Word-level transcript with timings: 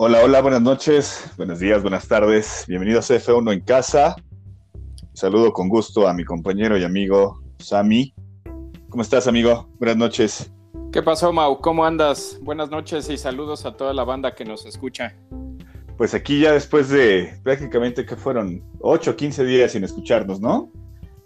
Hola, 0.00 0.22
hola, 0.22 0.40
buenas 0.40 0.62
noches, 0.62 1.28
buenos 1.36 1.58
días, 1.58 1.82
buenas 1.82 2.06
tardes. 2.06 2.64
Bienvenidos 2.68 3.10
a 3.10 3.16
F1 3.16 3.52
en 3.52 3.60
casa. 3.62 4.14
Saludo 5.12 5.52
con 5.52 5.68
gusto 5.68 6.06
a 6.06 6.14
mi 6.14 6.24
compañero 6.24 6.78
y 6.78 6.84
amigo 6.84 7.42
Sami. 7.58 8.14
¿Cómo 8.90 9.02
estás, 9.02 9.26
amigo? 9.26 9.68
Buenas 9.80 9.96
noches. 9.96 10.52
¿Qué 10.92 11.02
pasó, 11.02 11.32
Mau? 11.32 11.60
¿Cómo 11.60 11.84
andas? 11.84 12.38
Buenas 12.42 12.70
noches 12.70 13.10
y 13.10 13.16
saludos 13.16 13.66
a 13.66 13.76
toda 13.76 13.92
la 13.92 14.04
banda 14.04 14.36
que 14.36 14.44
nos 14.44 14.66
escucha. 14.66 15.16
Pues 15.96 16.14
aquí 16.14 16.42
ya 16.42 16.52
después 16.52 16.90
de 16.90 17.36
prácticamente 17.42 18.06
que 18.06 18.14
fueron 18.14 18.62
8 18.78 19.10
o 19.10 19.16
15 19.16 19.44
días 19.44 19.72
sin 19.72 19.82
escucharnos, 19.82 20.40
¿no? 20.40 20.70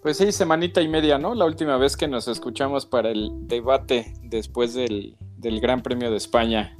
Pues 0.01 0.17
sí, 0.17 0.31
semanita 0.31 0.81
y 0.81 0.87
media, 0.87 1.19
¿no? 1.19 1.35
La 1.35 1.45
última 1.45 1.77
vez 1.77 1.95
que 1.95 2.07
nos 2.07 2.27
escuchamos 2.27 2.87
para 2.87 3.11
el 3.11 3.29
debate 3.47 4.15
después 4.23 4.73
del, 4.73 5.15
Gran 5.37 5.83
Premio 5.83 6.09
de 6.09 6.17
España. 6.17 6.75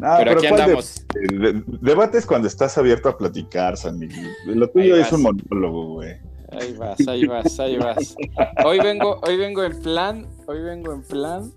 Pero, 0.00 0.32
aquí 0.32 0.46
andamos. 0.46 1.06
De, 1.14 1.62
debate 1.80 2.18
es 2.18 2.26
cuando 2.26 2.48
estás 2.48 2.76
abierto 2.78 3.08
a 3.08 3.16
platicar, 3.16 3.76
San 3.76 4.00
Lo 4.46 4.68
tuyo 4.70 4.96
es 4.96 5.12
un 5.12 5.22
monólogo, 5.22 5.94
güey. 5.94 6.16
Ahí 6.50 6.72
vas, 6.74 7.08
ahí 7.08 7.26
vas, 7.26 7.60
ahí 7.60 7.76
vas. 7.76 8.16
Hoy 8.64 8.78
vengo, 8.78 9.20
hoy 9.22 9.36
vengo 9.36 9.64
en 9.64 9.82
plan, 9.82 10.26
hoy 10.46 10.62
vengo 10.62 10.92
en 10.94 11.02
plan. 11.02 11.52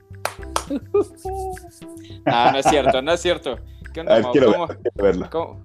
Ah, 2.25 2.49
no 2.51 2.59
es 2.59 2.65
cierto, 2.65 3.01
no 3.01 3.13
es 3.13 3.21
cierto. 3.21 3.57
¿Qué 3.93 4.01
onda, 4.01 4.21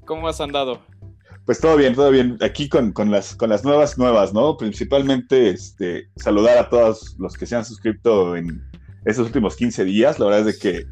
¿Cómo, 0.04 0.28
has 0.28 0.40
andado? 0.40 0.80
Pues 1.44 1.60
todo 1.60 1.76
bien, 1.76 1.94
todo 1.94 2.10
bien. 2.10 2.38
Aquí 2.40 2.68
con, 2.68 2.92
las, 3.10 3.36
con 3.36 3.50
las 3.50 3.64
nuevas 3.64 3.98
nuevas, 3.98 4.32
¿no? 4.32 4.56
Principalmente 4.56 5.50
este, 5.50 6.08
saludar 6.16 6.58
a 6.58 6.68
todos 6.68 7.16
los 7.18 7.36
que 7.36 7.46
se 7.46 7.56
han 7.56 7.64
suscrito 7.64 8.36
en 8.36 8.62
estos 9.04 9.26
últimos 9.26 9.54
15 9.54 9.84
días. 9.84 10.18
La 10.18 10.26
verdad 10.26 10.48
es 10.48 10.56
de 10.56 10.58
que 10.58 10.86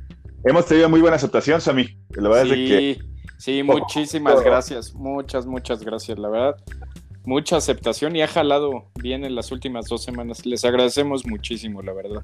hemos 0.45 0.67
tenido 0.67 0.89
muy 0.89 1.01
buena 1.01 1.17
aceptación, 1.17 1.61
Sammy. 1.61 1.97
La 2.11 2.29
verdad 2.29 2.45
es 2.45 2.51
de 2.51 2.57
que... 2.57 2.99
Sí, 3.39 3.63
muchísimas 3.63 4.43
gracias. 4.43 4.95
Muchas, 4.95 5.47
muchas 5.47 5.83
gracias. 5.83 6.19
La 6.19 6.29
verdad, 6.29 6.57
mucha 7.25 7.57
aceptación 7.57 8.17
y 8.17 8.23
ha 8.23 8.29
jalado 8.29 8.91
bien 9.01 9.25
en 9.25 9.35
las 9.35 9.53
últimas 9.53 9.87
dos 9.87 10.05
semanas. 10.05 10.47
Les 10.47 10.65
agradecemos 10.65 11.27
muchísimo, 11.27 11.83
la 11.83 11.93
verdad. 11.93 12.23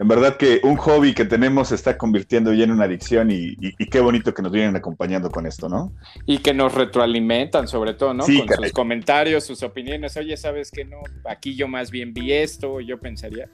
En 0.00 0.08
verdad 0.08 0.36
que 0.36 0.60
un 0.64 0.76
hobby 0.76 1.14
que 1.14 1.24
tenemos 1.24 1.68
se 1.68 1.76
está 1.76 1.96
convirtiendo 1.96 2.52
ya 2.52 2.64
en 2.64 2.72
una 2.72 2.84
adicción 2.84 3.30
y, 3.30 3.56
qué 3.86 4.00
bonito 4.00 4.34
que 4.34 4.42
nos 4.42 4.50
vienen 4.50 4.74
acompañando 4.74 5.30
con 5.30 5.46
esto, 5.46 5.68
¿no? 5.68 5.92
Y 6.26 6.38
que 6.38 6.52
nos 6.52 6.74
retroalimentan 6.74 7.68
sobre 7.68 7.94
todo, 7.94 8.12
¿no? 8.12 8.24
con 8.24 8.48
sus 8.48 8.72
comentarios, 8.72 9.44
sus 9.44 9.62
opiniones. 9.62 10.16
Oye, 10.16 10.36
¿sabes 10.36 10.70
qué 10.72 10.84
no? 10.84 10.98
Aquí 11.28 11.54
yo 11.54 11.68
más 11.68 11.92
bien 11.92 12.12
vi 12.12 12.32
esto, 12.32 12.80
yo 12.80 12.98
pensaría. 12.98 13.48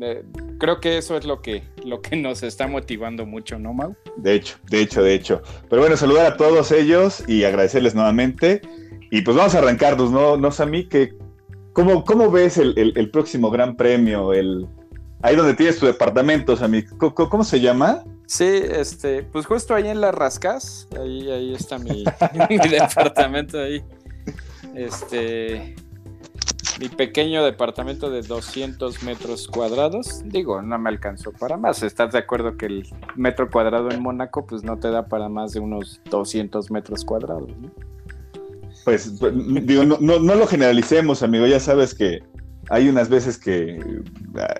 Eh, 0.00 0.24
creo 0.58 0.80
que 0.80 0.98
eso 0.98 1.16
es 1.16 1.24
lo 1.24 1.42
que, 1.42 1.62
lo 1.84 2.00
que 2.00 2.16
nos 2.16 2.42
está 2.42 2.66
motivando 2.66 3.26
mucho, 3.26 3.58
¿no, 3.58 3.74
Mau? 3.74 3.94
De 4.16 4.34
hecho, 4.34 4.56
de 4.70 4.80
hecho, 4.80 5.02
de 5.02 5.14
hecho. 5.14 5.42
Pero 5.68 5.82
bueno, 5.82 5.96
saludar 5.96 6.26
a 6.26 6.36
todos 6.36 6.72
ellos 6.72 7.22
y 7.28 7.44
agradecerles 7.44 7.94
nuevamente. 7.94 8.62
Y 9.10 9.22
pues 9.22 9.36
vamos 9.36 9.54
a 9.54 9.58
arrancarnos, 9.58 10.10
¿no, 10.10 10.36
no 10.36 10.50
Sammy? 10.50 10.88
Que, 10.88 11.14
¿cómo, 11.72 12.04
¿Cómo 12.04 12.30
ves 12.30 12.58
el, 12.58 13.10
próximo 13.12 13.50
Gran 13.50 13.76
Premio? 13.76 14.32
El, 14.32 14.66
ahí 15.22 15.36
donde 15.36 15.54
tienes 15.54 15.78
tu 15.78 15.86
departamento, 15.86 16.56
Sammy. 16.56 16.84
¿Cómo, 16.84 17.44
se 17.44 17.60
llama? 17.60 18.04
Sí, 18.26 18.44
este, 18.44 19.22
pues 19.22 19.46
justo 19.46 19.74
ahí 19.74 19.88
en 19.88 20.00
Las 20.00 20.14
Rascas, 20.14 20.88
ahí, 21.00 21.30
ahí 21.30 21.54
está 21.54 21.78
mi, 21.78 22.04
mi 22.48 22.58
departamento 22.68 23.60
ahí. 23.60 23.82
Este, 24.74 25.76
mi 26.80 26.88
pequeño 26.88 27.44
departamento 27.44 28.10
de 28.10 28.22
200 28.22 29.02
metros 29.02 29.48
cuadrados. 29.48 30.22
Digo, 30.24 30.60
no 30.62 30.78
me 30.78 30.90
alcanzó 30.90 31.32
para 31.32 31.56
más. 31.56 31.82
¿Estás 31.82 32.12
de 32.12 32.18
acuerdo 32.18 32.56
que 32.56 32.66
el 32.66 32.88
metro 33.14 33.50
cuadrado 33.50 33.90
en 33.90 34.02
Mónaco 34.02 34.46
pues 34.46 34.64
no 34.64 34.78
te 34.78 34.90
da 34.90 35.06
para 35.06 35.28
más 35.28 35.52
de 35.52 35.60
unos 35.60 36.00
200 36.10 36.70
metros 36.70 37.04
cuadrados? 37.04 37.50
¿no? 37.56 37.70
Pues, 38.84 39.14
pues 39.18 39.32
digo, 39.66 39.84
no, 39.84 39.98
no, 39.98 40.34
lo 40.34 40.46
generalicemos, 40.46 41.22
amigo. 41.22 41.46
Ya 41.46 41.60
sabes 41.60 41.94
que 41.94 42.22
hay 42.70 42.88
unas 42.88 43.08
veces 43.08 43.38
que 43.38 43.78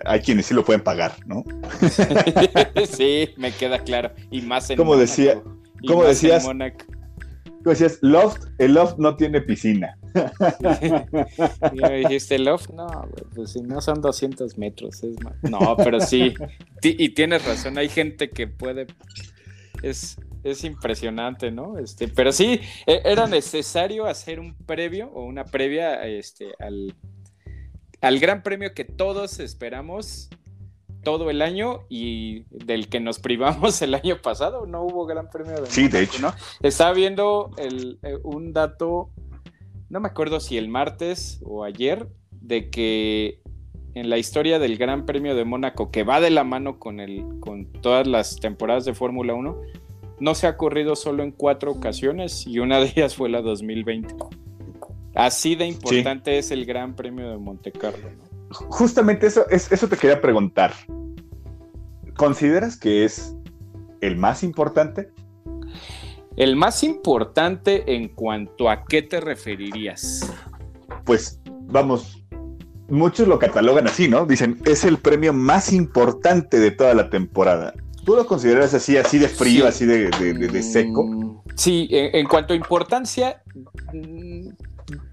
hay 0.04 0.20
quienes 0.20 0.46
sí 0.46 0.54
lo 0.54 0.64
pueden 0.64 0.82
pagar, 0.82 1.14
¿no? 1.26 1.44
sí, 2.88 3.30
me 3.36 3.52
queda 3.52 3.78
claro. 3.80 4.12
Y 4.30 4.42
más 4.42 4.70
en 4.70 4.76
Como 4.76 4.96
decía, 4.96 5.40
como 5.86 6.04
decías, 6.04 6.44
como 6.44 7.72
decías, 7.72 7.98
loft, 8.02 8.44
el 8.58 8.74
loft 8.74 8.98
no 8.98 9.16
tiene 9.16 9.40
piscina. 9.40 9.96
y 11.72 11.76
me 11.76 11.98
dijiste 12.00 12.38
loft, 12.38 12.68
no, 12.70 12.86
pues 13.34 13.52
si 13.52 13.62
no 13.62 13.80
son 13.80 14.02
200 14.02 14.58
metros, 14.58 15.02
es 15.02 15.18
más. 15.22 15.34
No, 15.42 15.74
pero 15.76 15.98
sí, 16.00 16.34
y 16.82 17.08
tienes 17.10 17.44
razón, 17.46 17.78
hay 17.78 17.88
gente 17.88 18.28
que 18.28 18.46
puede, 18.46 18.86
es, 19.82 20.18
es 20.42 20.62
impresionante, 20.64 21.50
¿no? 21.50 21.78
Este, 21.78 22.08
pero 22.08 22.32
sí, 22.32 22.60
e, 22.86 23.00
era 23.02 23.26
necesario 23.26 24.04
hacer 24.04 24.40
un 24.40 24.54
previo 24.54 25.10
o 25.14 25.24
una 25.24 25.44
previa 25.44 26.06
este, 26.06 26.52
al, 26.58 26.94
al 28.04 28.18
gran 28.18 28.42
premio 28.42 28.74
que 28.74 28.84
todos 28.84 29.40
esperamos 29.40 30.28
todo 31.02 31.30
el 31.30 31.42
año 31.42 31.80
y 31.88 32.44
del 32.50 32.88
que 32.88 33.00
nos 33.00 33.18
privamos 33.18 33.80
el 33.82 33.94
año 33.94 34.20
pasado. 34.20 34.66
No 34.66 34.82
hubo 34.82 35.06
gran 35.06 35.30
premio 35.30 35.60
de 35.60 35.66
Sí, 35.70 35.88
de 35.88 36.02
hecho. 36.02 36.20
¿no? 36.20 36.34
Estaba 36.62 36.92
viendo 36.92 37.50
el, 37.56 37.98
eh, 38.02 38.18
un 38.22 38.52
dato, 38.52 39.10
no 39.88 40.00
me 40.00 40.08
acuerdo 40.08 40.40
si 40.40 40.58
el 40.58 40.68
martes 40.68 41.40
o 41.44 41.64
ayer, 41.64 42.08
de 42.30 42.68
que 42.68 43.40
en 43.94 44.10
la 44.10 44.18
historia 44.18 44.58
del 44.58 44.76
Gran 44.76 45.06
Premio 45.06 45.36
de 45.36 45.44
Mónaco, 45.44 45.90
que 45.90 46.02
va 46.02 46.20
de 46.20 46.30
la 46.30 46.42
mano 46.42 46.78
con, 46.80 46.98
el, 47.00 47.24
con 47.40 47.72
todas 47.72 48.06
las 48.06 48.36
temporadas 48.36 48.84
de 48.84 48.92
Fórmula 48.92 49.34
1, 49.34 49.56
no 50.18 50.34
se 50.34 50.46
ha 50.46 50.56
corrido 50.56 50.96
solo 50.96 51.22
en 51.22 51.30
cuatro 51.30 51.70
ocasiones 51.70 52.46
y 52.46 52.58
una 52.58 52.80
de 52.80 52.86
ellas 52.86 53.14
fue 53.14 53.28
la 53.28 53.40
2020. 53.40 54.14
Así 55.14 55.54
de 55.54 55.66
importante 55.66 56.38
es 56.38 56.50
el 56.50 56.64
Gran 56.66 56.94
Premio 56.94 57.30
de 57.30 57.38
Monte 57.38 57.70
Carlo. 57.70 58.10
Justamente 58.50 59.26
eso, 59.26 59.46
eso 59.48 59.88
te 59.88 59.96
quería 59.96 60.20
preguntar. 60.20 60.72
¿Consideras 62.16 62.76
que 62.76 63.04
es 63.04 63.36
el 64.00 64.16
más 64.16 64.42
importante? 64.42 65.10
El 66.36 66.56
más 66.56 66.82
importante 66.82 67.94
en 67.94 68.08
cuanto 68.08 68.68
a 68.68 68.84
qué 68.84 69.02
te 69.02 69.20
referirías. 69.20 70.32
Pues 71.04 71.40
vamos, 71.62 72.24
muchos 72.88 73.28
lo 73.28 73.38
catalogan 73.38 73.86
así, 73.86 74.08
¿no? 74.08 74.26
Dicen, 74.26 74.60
es 74.64 74.84
el 74.84 74.98
premio 74.98 75.32
más 75.32 75.72
importante 75.72 76.58
de 76.58 76.70
toda 76.70 76.94
la 76.94 77.10
temporada. 77.10 77.72
¿Tú 78.04 78.16
lo 78.16 78.26
consideras 78.26 78.74
así, 78.74 78.96
así 78.96 79.18
de 79.18 79.28
frío, 79.28 79.66
así 79.66 79.86
de, 79.86 80.62
seco? 80.62 81.42
Sí, 81.54 81.88
en, 81.90 82.26
cuanto 82.26 82.52
a 82.52 82.56
importancia, 82.56 83.42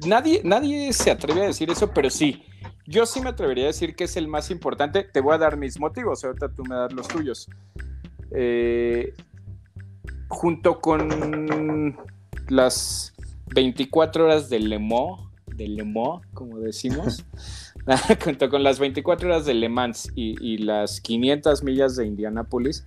nadie, 0.06 0.42
nadie 0.44 0.92
se 0.94 1.12
atreve 1.12 1.44
a 1.44 1.48
decir 1.48 1.70
eso, 1.70 1.92
pero 1.92 2.09
sí. 2.09 2.44
Yo 2.88 3.06
sí 3.06 3.22
me 3.22 3.30
atrevería 3.30 3.66
a 3.66 3.68
decir 3.68 3.96
que 3.96 4.06
es 4.06 4.18
el 4.18 4.28
más 4.28 4.52
importante. 4.52 5.04
Te 5.04 5.22
voy 5.22 5.36
a 5.36 5.38
dar 5.38 5.58
mis 5.58 5.80
motivos, 5.80 6.24
ahorita 6.24 6.50
tú 6.50 6.64
me 6.64 6.76
das 6.76 6.92
los 6.92 7.08
tuyos. 7.08 7.48
Eh, 8.32 9.14
junto 10.28 10.80
con 10.80 11.98
las 12.50 13.14
24 13.54 14.26
horas 14.26 14.50
de 14.50 14.59
Le 14.59 14.80
Mans, 14.80 15.20
de 15.48 15.68
Le 15.68 15.84
Mans, 15.84 16.22
como 16.34 16.59
decimos, 16.59 17.26
junto 18.24 18.50
con 18.50 18.64
las 18.64 18.80
24 18.80 19.30
horas 19.30 19.46
de 19.46 19.53
Le 19.53 19.70
Mans 19.70 20.12
y, 20.16 20.58
las 20.59 21.02
500 21.02 21.64
millas 21.64 21.96
de 21.96 22.06
Indianápolis, 22.06 22.86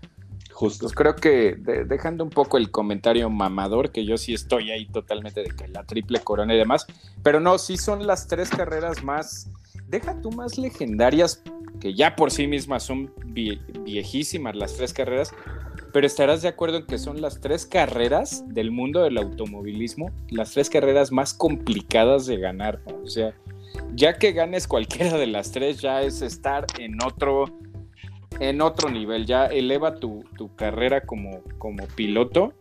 Justo. 0.55 0.85
Pues 0.85 0.95
creo 0.95 1.17
que 1.17 1.57
dejando 1.85 2.23
un 2.23 2.31
poco 2.31 2.59
el 2.59 2.71
comentario 2.71 3.29
mamador, 3.29 3.91
que 3.91 4.05
yo 4.05 4.17
sí 4.17 4.35
estoy 4.35 4.71
ahí 4.71 4.87
totalmente 4.87 5.43
de 5.43 5.49
que 5.49 5.67
la 5.67 5.83
triple 5.83 6.21
corona 6.21 6.55
y 6.55 6.59
demás, 6.59 6.87
pero 7.25 7.41
no, 7.41 7.59
sí 7.59 7.77
son 7.77 8.07
las 8.07 8.29
tres 8.29 8.51
carreras 8.51 9.03
más, 9.03 9.51
deja 9.89 10.21
tú 10.23 10.31
más 10.31 10.57
legendarias, 10.57 11.43
que 11.81 11.95
ya 11.95 12.15
por 12.15 12.31
sí 12.31 12.47
mismas 12.47 12.85
son 12.85 13.13
viejísimas 13.27 14.55
las 14.55 14.75
tres 14.77 14.93
carreras, 14.93 15.35
pero 15.93 16.07
estarás 16.07 16.41
de 16.43 16.49
acuerdo 16.49 16.77
en 16.77 16.87
que 16.87 16.99
son 16.99 17.21
las 17.21 17.41
tres 17.41 17.67
carreras 17.67 18.45
del 18.47 18.71
mundo 18.71 19.03
del 19.03 19.19
automovilismo, 19.19 20.13
las 20.31 20.53
tres 20.53 20.71
carreras 20.71 21.11
más 21.11 21.35
complicadas 21.35 22.27
de 22.27 22.37
ganar, 22.37 22.81
O 23.03 23.09
sea, 23.09 23.35
ya 23.97 24.19
que 24.19 24.31
ganes 24.31 24.69
cualquiera 24.69 25.19
de 25.19 25.27
las 25.27 25.51
tres, 25.51 25.81
ya 25.81 26.03
es 26.03 26.23
estar 26.23 26.65
en 26.79 27.03
otro, 27.03 27.47
en 28.41 28.61
otro 28.61 28.91
nivel, 28.91 29.27
ya 29.27 29.47
eleva 29.47 29.97
tu, 29.97 30.25
carrera 30.57 31.03
como, 31.03 31.43
como 31.59 31.87
piloto 31.89 32.53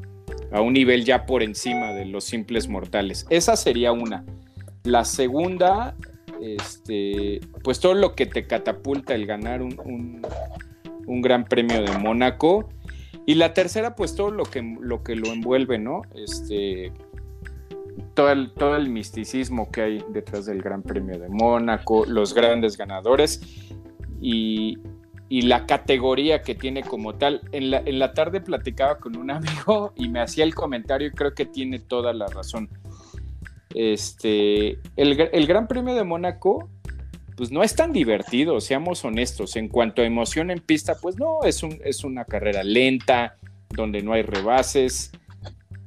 a 0.52 0.62
un 0.62 0.74
nivel 0.74 1.04
ya 1.04 1.25
por 1.25 1.44
encima 1.44 1.94
de 1.94 2.06
los 2.06 2.24
simples 2.24 2.68
mortales. 2.68 3.25
Esa 3.30 3.56
sería 3.56 3.92
una. 3.92 4.24
La 4.84 5.06
segunda, 5.06 5.96
este, 6.42 7.42
pues 7.64 7.80
todo 7.80 7.94
lo 7.94 8.16
que 8.16 8.25
te 8.25 8.46
catapulta 8.46 9.16
el 9.16 9.25
ganar 9.25 9.62
un, 9.62 10.22
un, 11.06 11.22
gran 11.22 11.46
premio 11.46 11.81
de 11.81 11.98
Mónaco. 11.98 12.69
Y 13.26 13.36
la 13.36 13.54
tercera, 13.54 13.96
pues 13.96 14.16
todo 14.16 14.31
lo 14.31 14.44
que 14.44 14.62
lo, 14.62 15.04
que 15.04 15.16
lo 15.16 15.31
envuelve, 15.31 15.80
¿no? 15.80 16.02
Este, 16.14 16.92
todo 18.14 18.31
el, 18.31 18.52
todo 18.52 18.76
el 18.76 18.90
misticismo 18.90 19.72
que 19.72 19.81
hay 19.81 20.06
detrás 20.10 20.46
del 20.46 20.62
Gran 20.62 20.84
Premio 20.84 21.18
de 21.18 21.30
Mónaco, 21.30 22.06
los 22.06 22.34
grandes 22.34 22.78
ganadores 22.78 23.42
y, 24.22 24.78
y 25.30 25.44
la 25.44 25.66
categoría 25.66 26.42
que 26.42 26.56
tiene 26.56 26.84
como 26.84 27.16
tal. 27.16 27.42
En 27.52 27.72
la, 27.72 27.80
en 27.80 28.00
la 28.00 28.14
tarde 28.14 28.42
platicaba 28.42 28.98
con 28.98 29.16
un 29.16 29.31
amigo 29.31 29.94
y 29.96 30.10
me 30.10 30.20
hacía 30.20 30.44
el 30.44 30.56
comentario 30.56 31.08
y 31.08 31.12
creo 31.12 31.34
que 31.34 31.46
tiene 31.46 31.80
toda 31.80 32.14
la 32.14 32.28
razón. 32.28 32.70
Este, 33.74 34.80
el, 34.96 35.48
Gran 35.48 35.68
Premio 35.68 35.96
de 35.96 36.04
Mónaco, 36.04 36.70
pues 37.36 37.52
no 37.52 37.64
es 37.64 37.75
tan 37.75 37.92
divertido, 37.92 38.62
seamos 38.62 39.04
honestos. 39.04 39.56
En 39.56 39.68
cuanto 39.68 40.02
a 40.02 40.06
emoción 40.06 40.52
en 40.52 40.60
pista, 40.60 40.96
pues 41.02 41.18
no, 41.18 41.44
es, 41.44 41.64
un, 41.64 41.80
es 41.84 42.04
una 42.04 42.26
carrera 42.26 42.64
lenta, 42.64 43.38
donde 43.69 44.02
no 44.04 44.14
hay 44.14 44.22
rebases. 44.22 45.12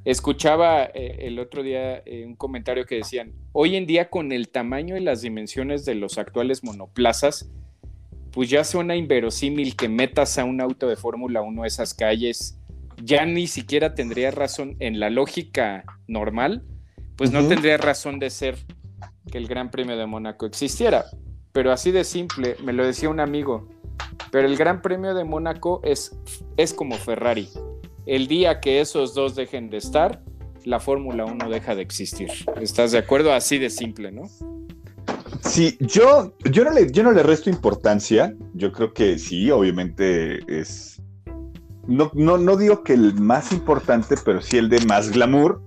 Escuchaba 0.05 0.85
eh, 0.85 1.19
el 1.21 1.39
otro 1.39 1.62
día 1.62 2.03
eh, 2.05 2.25
un 2.27 2.37
comentario 2.37 2.85
que 2.87 2.97
decían, 2.97 3.32
hoy 3.53 3.77
en 3.77 3.87
día 3.87 4.09
con 4.09 4.32
el 4.32 4.49
tamaño 4.49 4.97
y 4.97 5.00
las 5.00 5.23
dimensiones 5.23 5.85
de 5.85 5.94
los 5.94 6.19
actuales 6.19 6.62
monoplazas, 6.65 7.49
pues 8.37 8.50
ya 8.50 8.65
suena 8.65 8.94
inverosímil 8.97 9.77
que 9.77 9.88
metas 9.88 10.37
a 10.37 10.44
un 10.44 10.61
auto 10.61 10.88
de 10.88 10.97
Fórmula 10.97 11.41
1 11.41 11.62
a 11.62 11.67
esas 11.67 11.94
calles. 11.94 12.59
Ya 13.03 13.25
ni 13.25 13.47
siquiera 13.47 13.94
tendría 13.94 14.31
razón 14.31 14.77
en 14.79 15.00
la 15.00 15.09
lógica 15.09 15.85
normal, 16.06 16.62
pues 17.17 17.33
no 17.33 17.49
tendría 17.49 17.79
razón 17.79 18.19
de 18.19 18.29
ser 18.29 18.59
que 19.33 19.38
el 19.38 19.49
Gran 19.49 19.71
Premio 19.71 19.97
de 19.97 20.05
Mónaco 20.05 20.44
existiera. 20.44 21.06
Pero 21.53 21.73
así 21.73 21.93
de 21.93 22.05
simple, 22.05 22.56
me 22.62 22.75
lo 22.75 22.85
decía 22.85 23.09
un 23.09 23.21
amigo, 23.21 23.71
pero 24.31 24.47
el 24.47 24.59
Gran 24.59 24.82
Premio 24.82 25.15
de 25.15 25.25
Mónaco 25.25 25.81
es, 25.82 26.15
es 26.59 26.75
como 26.75 26.97
Ferrari. 26.97 27.49
El 28.05 28.27
día 28.27 28.61
que 28.61 28.82
esos 28.82 29.15
dos 29.15 29.35
dejen 29.35 29.71
de 29.71 29.79
estar, 29.79 30.23
la 30.62 30.79
Fórmula 30.79 31.25
1 31.25 31.49
deja 31.49 31.75
de 31.75 31.81
existir. 31.81 32.29
¿Estás 32.61 32.93
de 32.93 32.99
acuerdo? 32.99 33.32
Así 33.32 33.56
de 33.56 33.71
simple, 33.71 34.12
¿no? 34.12 34.25
Sí, 35.43 35.77
yo, 35.81 36.35
yo, 36.50 36.65
no 36.65 36.71
le, 36.71 36.91
yo 36.91 37.03
no 37.03 37.12
le 37.12 37.23
resto 37.23 37.50
importancia. 37.50 38.35
Yo 38.55 38.73
creo 38.73 38.93
que 38.93 39.19
sí, 39.19 39.50
obviamente 39.50 40.41
es. 40.49 41.03
No, 41.87 42.11
no, 42.15 42.37
no 42.37 42.56
digo 42.56 42.83
que 42.83 42.94
el 42.94 43.15
más 43.15 43.53
importante, 43.53 44.17
pero 44.25 44.41
sí 44.41 44.59
el 44.59 44.69
de 44.69 44.85
más 44.87 45.11
glamour 45.11 45.62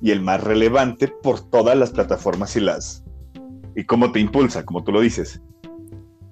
y 0.00 0.10
el 0.10 0.20
más 0.20 0.42
relevante 0.42 1.08
por 1.08 1.40
todas 1.50 1.76
las 1.76 1.90
plataformas 1.90 2.56
y 2.56 2.60
las. 2.60 3.04
y 3.74 3.84
cómo 3.84 4.12
te 4.12 4.20
impulsa, 4.20 4.64
como 4.64 4.84
tú 4.84 4.92
lo 4.92 5.00
dices. 5.00 5.40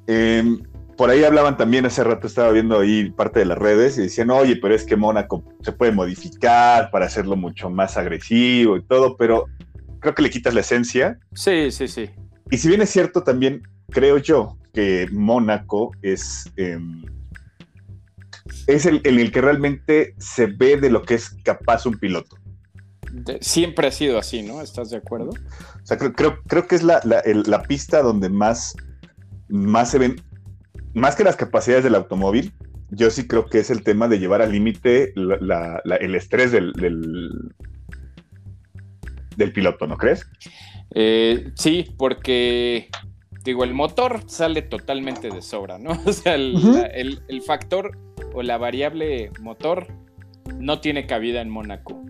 Em, 0.07 0.63
por 0.97 1.11
ahí 1.11 1.25
hablaban 1.25 1.57
también, 1.57 1.87
hace 1.87 2.05
rato 2.05 2.27
estaba 2.27 2.51
viendo 2.53 2.79
ahí 2.79 3.11
parte 3.11 3.41
de 3.41 3.47
las 3.47 3.59
redes 3.59 3.99
y 3.99 4.03
decían, 4.03 4.31
oye, 4.31 4.57
pero 4.57 4.75
es 4.75 4.85
que 4.85 4.97
Mónaco 4.97 5.43
se 5.63 5.73
puede 5.73 5.93
modificar 5.93 6.91
para 6.91 7.07
hacerlo 7.07 7.37
mucho 7.37 7.69
más 7.71 7.97
agresivo 7.97 8.77
y 8.77 8.83
todo, 8.83 9.17
pero 9.17 9.47
creo 10.01 10.15
que 10.15 10.23
le 10.23 10.31
quitas 10.31 10.55
la 10.55 10.61
esencia. 10.61 11.19
Sí, 11.35 11.71
sí, 11.71 11.89
sí. 11.89 12.11
Y 12.51 12.59
si 12.59 12.69
bien 12.69 12.83
es 12.83 12.91
cierto, 12.91 13.23
también 13.23 13.63
creo 13.91 14.19
yo 14.19 14.59
que 14.73 15.09
Mónaco 15.13 15.93
es, 16.03 16.51
em, 16.57 17.05
es 18.67 18.87
el, 18.87 19.01
en 19.05 19.19
el 19.19 19.33
que 19.33 19.41
realmente 19.41 20.15
se 20.19 20.47
ve 20.47 20.77
de 20.77 20.91
lo 20.91 21.03
que 21.03 21.15
es 21.15 21.37
capaz 21.45 21.87
un 21.87 21.99
piloto. 21.99 22.37
siempre 23.41 23.87
ha 23.87 23.93
sido 23.93 24.19
así, 24.19 24.43
¿no? 24.43 24.61
¿Estás 24.61 24.91
de 24.91 24.97
acuerdo? 24.97 25.31
O 25.31 25.87
sea, 25.87 25.97
creo, 25.97 26.43
creo, 26.47 26.67
que 26.67 26.75
es 26.75 26.83
la, 26.83 27.01
pista 27.69 28.03
donde 28.03 28.29
más, 28.29 28.75
más 29.49 29.91
se 29.93 29.99
ven, 29.99 30.17
más 30.95 31.15
que 31.15 31.23
las 31.23 31.37
capacidades 31.37 31.85
del 31.85 31.95
automóvil, 31.95 32.53
yo 32.91 33.11
sí 33.11 33.27
creo 33.27 33.47
que 33.47 33.61
es 33.61 33.71
el 33.71 33.83
tema 33.83 34.09
de 34.09 34.19
llevar 34.19 34.43
al 34.43 34.53
límite 34.53 35.13
el 35.15 36.15
estrés 36.15 36.53
del, 36.53 36.73
del, 39.37 39.53
piloto, 39.53 39.87
¿no 39.87 39.97
crees? 39.97 40.27
Eh, 40.95 41.51
sí, 41.57 41.93
porque 41.99 42.89
digo, 43.45 43.63
el 43.63 43.75
motor 43.75 44.23
sale 44.27 44.63
totalmente 44.63 45.29
de 45.29 45.43
sobra, 45.43 45.79
¿no? 45.79 45.91
O 46.07 46.13
sea, 46.13 46.35
el, 46.35 47.43
factor 47.45 47.99
o 48.33 48.43
la 48.43 48.59
variable 48.59 49.31
motor 49.41 49.89
no 50.59 50.81
tiene 50.81 51.07
cabida 51.07 51.41
en 51.41 51.51
Mónaco. 51.51 52.03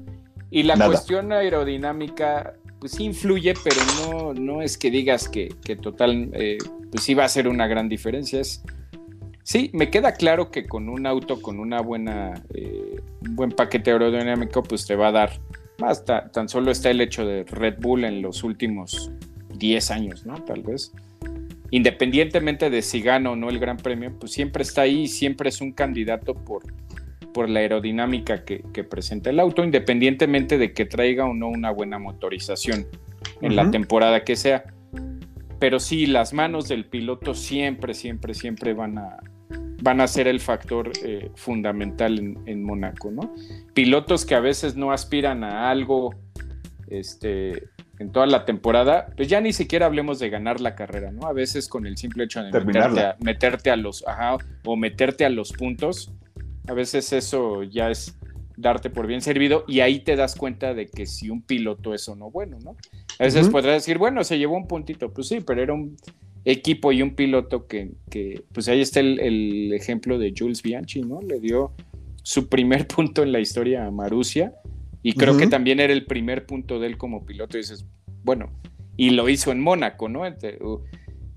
Y 0.50 0.62
la 0.62 0.76
cuestión 0.86 1.32
aerodinámica, 1.32 2.54
pues 2.78 3.00
influye, 3.00 3.54
pero 3.64 3.76
no, 3.98 4.34
no 4.34 4.62
es 4.62 4.78
que 4.78 4.90
digas 4.90 5.28
que, 5.28 5.48
total, 5.82 6.30
eh, 6.32 6.58
pues 6.92 7.02
sí 7.02 7.14
va 7.14 7.24
a 7.24 7.28
ser 7.28 7.48
una 7.48 7.66
gran 7.66 7.88
diferencia. 7.88 8.40
sí, 9.42 9.70
me 9.72 9.90
queda 9.90 10.12
claro 10.12 10.52
que 10.52 10.66
con 10.66 10.88
un 10.88 11.06
auto, 11.06 11.42
con 11.42 11.58
una 11.58 11.80
buena, 11.80 12.34
eh, 12.54 13.00
un 13.22 13.34
buen 13.34 13.50
paquete 13.50 13.90
aerodinámico, 13.90 14.62
pues 14.62 14.86
te 14.86 14.94
va 14.94 15.08
a 15.08 15.12
dar 15.12 15.40
hasta 15.82 16.30
tan 16.30 16.48
solo 16.48 16.70
está 16.70 16.90
el 16.90 17.00
hecho 17.00 17.26
de 17.26 17.44
Red 17.44 17.76
Bull 17.80 18.04
en 18.04 18.22
los 18.22 18.44
últimos 18.44 19.10
10 19.56 19.90
años, 19.90 20.26
¿no? 20.26 20.42
Tal 20.44 20.62
vez. 20.62 20.92
Independientemente 21.70 22.70
de 22.70 22.82
si 22.82 23.00
gana 23.00 23.30
o 23.30 23.36
no 23.36 23.48
el 23.48 23.58
Gran 23.58 23.78
Premio, 23.78 24.12
pues 24.18 24.32
siempre 24.32 24.62
está 24.62 24.82
ahí, 24.82 25.08
siempre 25.08 25.48
es 25.48 25.60
un 25.60 25.72
candidato 25.72 26.34
por, 26.34 26.62
por 27.32 27.48
la 27.48 27.60
aerodinámica 27.60 28.44
que, 28.44 28.62
presenta 28.84 29.30
el 29.30 29.40
auto, 29.40 29.64
independientemente 29.64 30.56
de 30.56 30.72
que 30.72 30.84
traiga 30.84 31.24
o 31.24 31.34
no 31.34 31.48
una 31.48 31.70
buena 31.70 31.98
motorización 31.98 32.86
en 33.40 33.56
la 33.56 33.70
temporada 33.70 34.22
que 34.22 34.36
sea. 34.36 34.64
Pero 35.58 35.80
sí, 35.80 36.06
las 36.06 36.32
manos 36.32 36.68
del 36.68 36.84
piloto 36.84 37.34
siempre, 37.34 37.94
siempre, 37.94 38.34
siempre 38.34 38.74
van 38.74 38.98
a, 38.98 39.18
van 39.82 40.00
a 40.00 40.06
ser 40.06 40.28
el 40.28 40.40
factor 40.40 40.90
eh, 41.04 41.30
fundamental 41.34 42.18
en, 42.18 42.38
en, 42.46 42.64
Mónaco, 42.64 43.10
¿no? 43.10 43.34
Pilotos 43.74 44.24
que 44.24 44.34
a 44.34 44.40
veces 44.40 44.76
no 44.76 44.92
aspiran 44.92 45.44
a 45.44 45.70
algo 45.70 46.14
este, 46.88 47.68
en 47.98 48.10
toda 48.10 48.26
la 48.26 48.44
temporada, 48.44 49.08
pues 49.16 49.28
ya 49.28 49.40
ni 49.40 49.52
siquiera 49.52 49.86
hablemos 49.86 50.18
de 50.18 50.30
ganar 50.30 50.60
la 50.60 50.74
carrera, 50.74 51.10
¿no? 51.10 51.26
A 51.26 51.32
veces 51.32 51.68
con 51.68 51.86
el 51.86 51.96
simple 51.96 52.24
hecho 52.24 52.42
de 52.42 52.50
meterte 53.20 53.70
a, 53.70 53.76
los, 53.76 54.06
ajá, 54.06 54.38
o 54.64 54.76
meterte 54.76 55.24
a 55.24 55.30
los 55.30 55.52
puntos, 55.52 56.12
a 56.66 56.72
veces 56.72 57.12
eso 57.12 57.62
ya 57.62 57.90
es 57.90 58.16
darte 58.56 58.88
por 58.88 59.06
bien 59.06 59.20
servido 59.20 59.64
y 59.66 59.80
ahí 59.80 60.00
te 60.00 60.16
das 60.16 60.34
cuenta 60.34 60.74
de 60.74 60.86
que 60.86 61.06
si 61.06 61.28
un 61.28 61.42
piloto 61.42 61.92
es 61.92 62.08
o 62.08 62.16
no 62.16 62.30
bueno, 62.30 62.58
¿no? 62.62 62.76
A 63.18 63.24
veces 63.24 63.48
podrás 63.48 63.74
decir, 63.74 63.98
bueno, 63.98 64.24
se 64.24 64.38
llevó 64.38 64.56
un 64.56 64.66
puntito, 64.66 65.12
pues 65.12 65.28
sí, 65.28 65.40
pero 65.40 65.62
era 65.62 65.72
un 65.72 65.96
equipo 66.44 66.92
y 66.92 67.02
un 67.02 67.14
piloto 67.14 67.66
que, 67.66 67.92
pues 68.52 68.68
ahí 68.68 68.80
está 68.80 69.00
el, 69.00 69.72
ejemplo 69.72 70.18
de 70.18 70.34
Jules 70.36 70.62
Bianchi, 70.62 71.00
¿no? 71.00 71.20
Le 71.22 71.40
dio 71.40 71.72
su 72.22 72.48
primer 72.48 72.86
punto 72.88 73.22
en 73.22 73.32
la 73.32 73.40
historia 73.40 73.86
a 73.86 73.90
Marussia 73.90 74.54
y 75.02 75.14
creo 75.14 75.36
que 75.36 75.46
también 75.46 75.80
era 75.80 75.92
el 75.92 76.06
primer 76.06 76.46
punto 76.46 76.78
de 76.78 76.86
él 76.86 76.96
como 76.96 77.26
piloto 77.26 77.58
y 77.58 77.60
dices, 77.60 77.86
bueno, 78.22 78.50
y 78.96 79.10
lo 79.10 79.28
hizo 79.28 79.52
en 79.52 79.60
Mónaco, 79.60 80.08
¿no? 80.08 80.22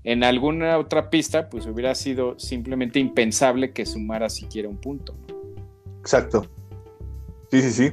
En 0.04 0.24
alguna 0.24 0.78
otra 0.78 1.10
pista, 1.10 1.50
pues 1.50 1.66
hubiera 1.66 1.94
sido 1.94 2.38
simplemente 2.38 2.98
impensable 2.98 3.72
que 3.72 3.84
sumara 3.84 4.30
siquiera 4.30 4.68
un 4.68 4.78
punto. 4.78 5.14
Exacto. 6.00 6.46
Sí, 7.50 7.60
sí, 7.60 7.70
sí. 7.72 7.92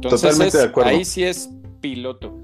Totalmente 0.00 0.56
de 0.56 0.64
acuerdo. 0.64 0.90
Ahí 0.90 1.04
sí 1.04 1.24
es 1.24 1.50
piloto. 1.80 2.38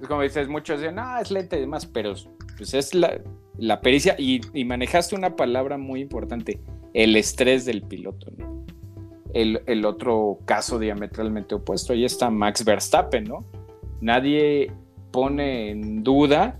Es 0.00 0.06
como 0.06 0.22
dices, 0.22 0.46
muchos 0.48 0.80
dicen, 0.80 0.96
no, 0.96 1.18
es 1.18 1.30
lento 1.30 1.56
y 1.56 1.60
demás, 1.60 1.86
pero 1.86 2.14
pues 2.56 2.74
es 2.74 2.94
la, 2.94 3.20
la 3.58 3.80
pericia 3.80 4.16
y, 4.18 4.40
manejaste 4.64 5.14
una 5.14 5.36
palabra 5.36 5.78
muy 5.78 6.00
importante, 6.00 6.60
el 6.94 7.16
estrés 7.16 7.64
del 7.64 7.82
piloto. 7.82 8.32
El, 9.34 9.84
otro 9.86 10.38
caso 10.44 10.78
diametralmente 10.78 11.54
opuesto, 11.54 11.92
ahí 11.92 12.04
está 12.04 12.30
Max 12.30 12.64
Verstappen, 12.64 13.24
¿no? 13.24 13.44
Nadie 14.00 14.70
pone 15.10 15.70
en 15.70 16.02
duda 16.02 16.58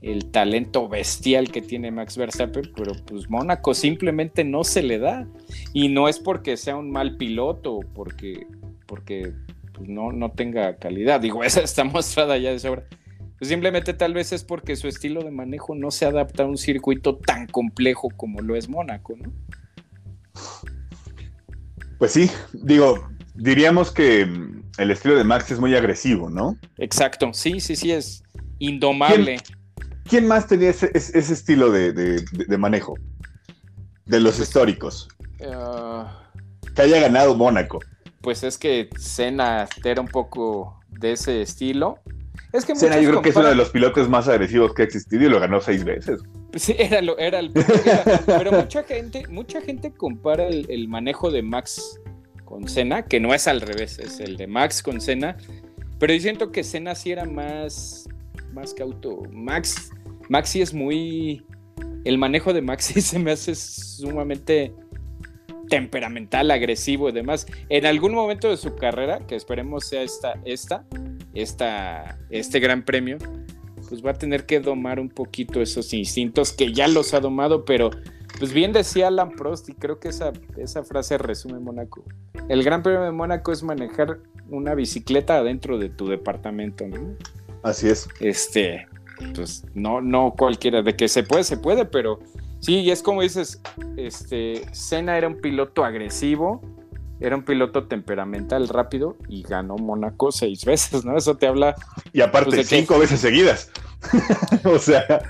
el 0.00 0.30
talento 0.30 0.88
bestial 0.88 1.50
que 1.50 1.62
tiene 1.62 1.90
Max 1.90 2.16
Verstappen, 2.16 2.70
pero 2.76 2.92
pues 3.06 3.28
Mónaco 3.28 3.74
simplemente 3.74 4.44
no 4.44 4.62
se 4.64 4.82
le 4.82 4.98
da. 4.98 5.26
Y 5.72 5.88
no 5.88 6.08
es 6.08 6.18
porque 6.18 6.56
sea 6.56 6.76
un 6.76 6.90
mal 6.90 7.16
piloto, 7.16 7.80
porque, 7.94 8.46
porque 8.86 9.32
pues, 9.72 9.88
no, 9.88 10.12
no 10.12 10.30
tenga 10.30 10.76
calidad. 10.76 11.20
Digo, 11.20 11.42
esa 11.44 11.62
está 11.62 11.84
mostrada 11.84 12.36
ya 12.38 12.50
de 12.50 12.58
sobra 12.60 12.84
pues 13.38 13.48
simplemente 13.48 13.94
tal 13.94 14.14
vez 14.14 14.32
es 14.32 14.44
porque 14.44 14.76
su 14.76 14.88
estilo 14.88 15.22
de 15.22 15.30
manejo 15.30 15.74
no 15.74 15.90
se 15.90 16.06
adapta 16.06 16.44
a 16.44 16.46
un 16.46 16.56
circuito 16.56 17.16
tan 17.16 17.46
complejo 17.46 18.08
como 18.16 18.40
lo 18.40 18.56
es 18.56 18.68
Mónaco, 18.68 19.14
¿no? 19.16 19.32
Pues 21.98 22.12
sí, 22.12 22.30
digo, 22.52 23.08
diríamos 23.34 23.90
que 23.90 24.26
mm, 24.26 24.62
el 24.78 24.90
estilo 24.90 25.16
de 25.16 25.24
Max 25.24 25.50
es 25.50 25.60
muy 25.60 25.74
agresivo, 25.74 26.30
¿no? 26.30 26.56
Exacto, 26.78 27.32
sí, 27.32 27.60
sí, 27.60 27.76
sí, 27.76 27.92
es 27.92 28.22
indomable. 28.58 29.38
¿Quién, 30.04 30.26
más 30.26 30.46
tenía 30.46 30.70
ese, 30.70 30.90
estilo 30.94 31.70
de, 31.70 32.24
manejo? 32.58 32.94
De 34.06 34.20
los 34.20 34.36
pues, 34.36 34.48
históricos. 34.48 35.08
Ah, 35.50 36.30
que 36.74 36.82
haya 36.82 37.00
ganado 37.00 37.34
Mónaco. 37.34 37.80
Pues 38.20 38.42
es 38.42 38.58
que 38.58 38.90
Senna 38.98 39.68
era 39.82 40.00
un 40.00 40.08
poco 40.08 40.80
de 40.88 41.12
ese 41.12 41.42
estilo. 41.42 41.98
Es 42.54 42.64
que 42.64 42.76
Senna 42.76 43.00
yo 43.00 43.10
creo 43.10 43.20
que 43.20 43.30
es 43.30 43.36
uno 43.36 43.48
de 43.48 43.56
los 43.56 43.70
pilotos 43.70 44.08
más 44.08 44.28
agresivos 44.28 44.72
que 44.74 44.82
ha 44.82 44.84
existido 44.84 45.24
y 45.24 45.28
lo 45.28 45.40
ganó 45.40 45.60
seis 45.60 45.84
veces. 45.84 46.20
Sí, 46.54 46.76
era, 46.78 47.02
lo, 47.02 47.18
era 47.18 47.40
el 47.40 47.50
Pero 48.26 48.52
mucha 48.52 48.84
gente, 48.84 49.26
mucha 49.28 49.60
gente 49.60 49.92
compara 49.92 50.46
el, 50.46 50.86
manejo 50.86 51.32
de 51.32 51.42
Max 51.42 52.00
con 52.44 52.68
Senna, 52.68 53.06
que 53.06 53.18
no 53.18 53.34
es 53.34 53.48
al 53.48 53.60
revés, 53.60 53.98
es 53.98 54.20
el 54.20 54.36
de 54.36 54.46
Max 54.46 54.84
con 54.84 55.00
Senna. 55.00 55.36
Pero 55.98 56.14
yo 56.14 56.20
siento 56.20 56.52
que 56.52 56.62
Senna 56.62 56.94
sí 56.94 57.10
era 57.10 57.24
más, 57.24 58.08
más 58.52 58.72
cauto. 58.72 59.22
Max, 59.32 59.90
Max 60.28 60.50
sí 60.50 60.62
es 60.62 60.72
muy, 60.72 61.44
el 62.04 62.18
manejo 62.18 62.52
de 62.52 62.62
Maxi 62.62 63.00
se 63.00 63.18
me 63.18 63.32
hace 63.32 63.56
sumamente 63.56 64.72
temperamental, 65.68 66.52
agresivo 66.52 67.08
y 67.08 67.12
demás. 67.12 67.48
En 67.68 67.84
algún 67.84 68.14
momento 68.14 68.48
de 68.48 68.56
su 68.56 68.76
carrera, 68.76 69.26
que 69.26 69.34
esperemos 69.34 69.88
sea 69.88 70.02
esta, 70.02 70.34
esta, 70.44 70.84
esta, 71.34 72.18
este 72.30 72.60
gran 72.60 72.84
premio, 72.84 73.18
pues 73.88 74.04
va 74.04 74.12
a 74.12 74.14
tener 74.14 74.46
que 74.46 74.60
domar 74.60 74.98
un 75.00 75.08
poquito 75.08 75.60
esos 75.60 75.92
instintos 75.92 76.52
que 76.52 76.72
ya 76.72 76.88
los 76.88 77.14
ha 77.14 77.20
domado, 77.20 77.64
pero 77.64 77.90
pues 78.38 78.52
bien 78.52 78.72
decía 78.72 79.08
Alan 79.08 79.30
Prost 79.30 79.68
y 79.68 79.74
creo 79.74 80.00
que 80.00 80.08
esa, 80.08 80.32
esa 80.56 80.82
frase 80.82 81.18
resume 81.18 81.60
Mónaco. 81.60 82.04
El 82.48 82.62
gran 82.64 82.82
premio 82.82 83.02
de 83.02 83.12
Mónaco 83.12 83.52
es 83.52 83.62
manejar 83.62 84.18
una 84.48 84.74
bicicleta 84.74 85.38
adentro 85.38 85.78
de 85.78 85.88
tu 85.88 86.08
departamento, 86.08 86.86
¿no? 86.86 87.16
Así 87.62 87.88
es. 87.88 88.08
Este, 88.20 88.86
pues 89.34 89.64
no, 89.74 90.00
no 90.00 90.34
cualquiera, 90.36 90.82
de 90.82 90.96
que 90.96 91.08
se 91.08 91.22
puede, 91.22 91.44
se 91.44 91.56
puede, 91.56 91.84
pero 91.84 92.18
sí, 92.60 92.80
y 92.80 92.90
es 92.90 93.02
como 93.02 93.22
dices, 93.22 93.60
este, 93.96 94.62
Senna 94.72 95.16
era 95.16 95.28
un 95.28 95.40
piloto 95.40 95.84
agresivo, 95.84 96.60
era 97.20 97.36
un 97.36 97.44
piloto 97.44 97.86
temperamental 97.86 98.68
rápido 98.68 99.16
y 99.28 99.42
ganó 99.42 99.76
Mónaco 99.76 100.32
seis 100.32 100.64
veces, 100.66 101.04
¿no? 101.04 101.16
Eso 101.16 101.36
te 101.36 101.46
habla. 101.46 101.74
Y 102.12 102.20
aparte, 102.20 102.56
pues, 102.56 102.68
cinco 102.68 102.98
veces 102.98 103.20
seguidas. 103.20 103.70
o 104.64 104.78
sea. 104.78 105.22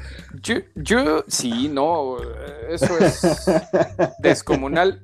Yo, 0.42 0.56
yo, 0.74 1.24
sí, 1.28 1.68
no, 1.68 2.16
eso 2.68 2.98
es 2.98 3.22
descomunal. 4.18 5.00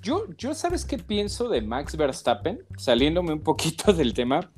Yo, 0.00 0.26
yo, 0.36 0.54
¿sabes 0.54 0.84
qué 0.84 0.98
pienso 0.98 1.48
de 1.48 1.60
Max 1.60 1.96
Verstappen? 1.96 2.62
Saliéndome 2.76 3.32
un 3.32 3.42
poquito 3.42 3.92
del 3.92 4.14
tema. 4.14 4.52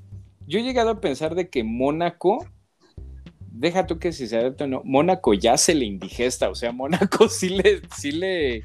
Yo 0.47 0.59
he 0.59 0.63
llegado 0.63 0.91
a 0.91 1.01
pensar 1.01 1.35
de 1.35 1.49
que 1.49 1.65
Mónaco 1.65 2.45
deja 3.61 3.87
tú 3.87 3.99
que 3.99 4.13
si 4.13 4.27
se 4.27 4.39
adapta 4.39 4.65
o 4.65 4.67
no, 4.67 4.83
Mónaco 4.85 5.35
ya 5.35 5.57
se 5.57 5.75
le 5.75 5.85
indigesta, 5.85 6.49
o 6.49 6.55
sea, 6.55 6.73
Mónaco 6.73 7.29
sí 7.29 7.51
le, 7.51 7.83
sí 7.97 8.13
le, 8.13 8.65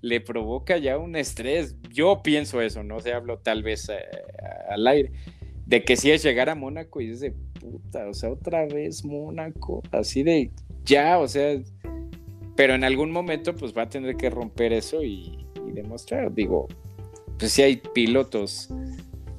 le 0.00 0.20
provoca 0.20 0.78
ya 0.78 0.98
un 0.98 1.16
estrés. 1.16 1.76
Yo 1.90 2.22
pienso 2.22 2.60
eso, 2.60 2.82
no 2.82 3.00
se 3.00 3.12
hablo 3.12 3.38
tal 3.38 3.62
vez 3.62 3.88
eh, 3.88 3.96
al 4.68 4.86
aire, 4.86 5.12
de 5.66 5.84
que 5.84 5.96
si 5.96 6.10
es 6.10 6.22
llegar 6.22 6.48
a 6.48 6.54
Mónaco 6.54 7.00
y 7.00 7.10
es 7.10 7.20
de 7.20 7.32
puta, 7.60 8.08
o 8.08 8.14
sea, 8.14 8.30
otra 8.30 8.66
vez 8.66 9.04
Mónaco, 9.04 9.82
así 9.92 10.22
de 10.22 10.50
ya, 10.84 11.18
o 11.18 11.28
sea, 11.28 11.60
pero 12.56 12.74
en 12.74 12.84
algún 12.84 13.10
momento 13.10 13.54
pues 13.54 13.76
va 13.76 13.82
a 13.82 13.88
tener 13.88 14.16
que 14.16 14.30
romper 14.30 14.72
eso 14.72 15.02
y, 15.02 15.46
y 15.66 15.72
demostrar, 15.72 16.32
digo, 16.32 16.68
pues 17.38 17.52
si 17.52 17.62
hay 17.62 17.76
pilotos 17.76 18.70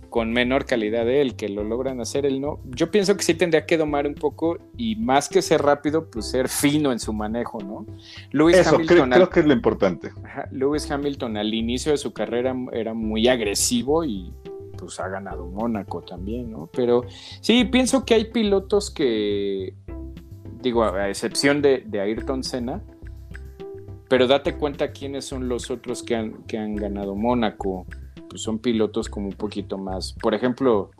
con 0.10 0.32
menor 0.32 0.66
calidad 0.66 1.06
de 1.06 1.22
él, 1.22 1.36
que 1.36 1.50
lo 1.50 1.63
logran 1.63 2.01
hacer 2.01 2.25
él 2.25 2.42
no. 2.42 2.60
Yo 2.66 2.92
pienso 2.92 3.16
que 3.16 3.24
sí 3.24 3.34
tendría 3.34 3.66
que 3.66 3.78
domar 3.78 4.08
un 4.08 4.16
poco 4.16 4.58
y 4.78 4.96
más 4.96 5.30
que 5.30 5.42
ser 5.42 5.62
rápido, 5.62 6.10
pues 6.10 6.25
ser 6.25 6.50
fino 6.50 6.92
en 6.92 7.00
su 7.00 7.13
manejo, 7.13 7.60
¿no? 7.60 7.86
Lewis 8.32 8.66
Hamilton 8.66 9.10
creo, 9.12 9.30
que 9.30 9.39
es 9.42 9.46
lo 9.46 9.54
importante. 9.54 10.12
Lewis 10.51 10.89
Hamilton 10.89 11.38
al 11.38 11.54
inicio 11.54 11.92
de 11.92 11.98
su 11.98 12.13
carrera 12.13 12.56
era 12.72 12.94
muy 12.94 13.28
agresivo 13.28 14.04
y 14.04 14.34
pues 14.78 15.00
ha 15.00 15.10
ganado 15.10 15.46
Mónaco 15.46 16.01
también, 16.01 16.51
¿no? 16.51 16.70
Pero 16.74 17.04
sí, 17.42 17.66
pienso 17.66 18.06
que 18.06 18.13
hay 18.16 18.25
pilotos 18.25 18.89
que, 18.89 19.74
digo, 20.62 20.84
a 20.84 21.10
excepción 21.10 21.62
de, 21.62 21.84
de 21.86 22.00
Ayrton 22.00 22.44
Senna, 22.44 22.82
pero 24.08 24.25
date 24.25 24.56
cuenta 24.56 24.92
quiénes 24.92 25.25
son 25.25 25.48
los 25.48 25.70
otros 25.70 26.01
que 26.01 26.16
han, 26.16 26.44
que 26.44 26.58
han 26.58 26.75
ganado 26.75 27.16
Mónaco 27.16 27.86
pues 28.29 28.41
son 28.41 28.59
pilotos 28.59 29.09
como 29.09 29.27
un 29.27 29.33
poquito 29.33 29.77
más. 29.77 30.13
Por 30.21 30.33
ejemplo, 30.33 30.91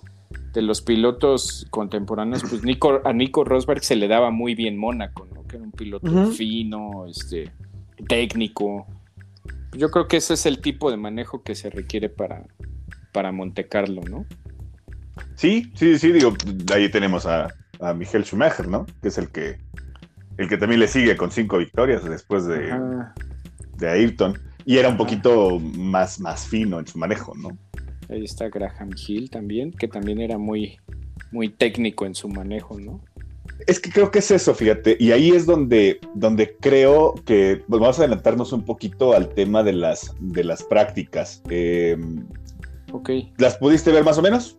de 0.54 0.62
los 0.62 0.82
pilotos 0.82 1.68
contemporáneos, 1.70 2.44
pues 2.50 2.64
Nico, 2.64 3.02
a 3.04 3.14
Nico 3.14 3.44
Rosberg 3.44 3.84
se 3.84 3.96
le 3.96 4.08
daba 4.08 4.32
muy 4.32 4.56
bien 4.56 4.78
Mónaco, 4.78 5.28
¿no? 5.34 5.46
Que 5.48 5.58
era 5.58 5.66
un 5.66 5.72
piloto 5.72 6.32
fino, 6.32 7.06
este, 7.08 7.52
técnico. 8.08 8.86
Yo 9.78 9.90
creo 9.92 10.08
que 10.08 10.18
ese 10.18 10.34
es 10.34 10.46
el 10.46 10.62
tipo 10.62 10.92
de 10.92 10.98
manejo 10.98 11.44
que 11.44 11.56
se 11.56 11.70
requiere 11.70 12.10
para, 12.10 12.46
para 13.12 13.32
Monte 13.32 13.68
Carlo, 13.68 14.02
¿no? 14.10 14.26
Sí, 15.36 15.72
sí, 15.76 15.98
sí, 15.98 16.12
digo, 16.12 16.34
ahí 16.74 16.90
tenemos 16.90 17.26
a, 17.26 17.54
a 17.80 17.94
Miguel 17.94 18.26
Schumacher, 18.26 18.68
¿no? 18.68 18.86
Que 19.02 19.10
es 19.10 19.18
el 19.18 19.30
que 19.30 19.58
el 20.38 20.48
que 20.48 20.58
también 20.58 20.80
le 20.80 20.88
sigue 20.88 21.18
con 21.18 21.32
cinco 21.32 21.58
victorias 21.58 22.04
después 22.06 22.46
de, 22.46 22.74
de 23.76 23.90
Ayrton. 23.90 24.40
Y 24.66 24.78
era 24.78 24.90
un 24.90 24.98
poquito 24.98 25.60
más, 25.60 26.20
más 26.20 26.48
fino 26.48 26.80
en 26.80 26.88
su 26.88 26.98
manejo, 26.98 27.34
¿no? 27.36 27.58
Ahí 28.10 28.24
está 28.24 28.50
Graham 28.50 28.92
Hill 28.96 29.30
también, 29.30 29.72
que 29.72 29.88
también 29.88 30.20
era 30.20 30.38
muy, 30.38 30.80
muy 31.32 31.50
técnico 31.50 32.06
en 32.06 32.16
su 32.16 32.28
manejo, 32.28 32.80
¿no? 32.80 33.02
Es 33.68 33.80
que 33.80 33.92
creo 33.92 34.10
que 34.10 34.20
es 34.20 34.32
eso, 34.32 34.56
fíjate, 34.56 34.96
y 35.00 35.12
ahí 35.12 35.30
es 35.32 35.46
donde, 35.46 36.00
donde 36.14 36.56
creo 36.60 37.16
que 37.26 37.62
pues, 37.68 37.80
vamos 37.80 38.00
a 38.00 38.04
adelantarnos 38.04 38.54
un 38.54 38.64
poquito 38.64 39.14
al 39.14 39.30
tema 39.34 39.64
de 39.64 39.74
las, 39.74 40.16
de 40.20 40.44
las 40.44 40.64
prácticas. 40.64 41.42
Em, 41.50 42.26
ok. 42.92 43.10
¿Las 43.38 43.58
pudiste 43.58 43.92
ver 43.92 44.04
más 44.04 44.18
o 44.18 44.22
menos? 44.22 44.58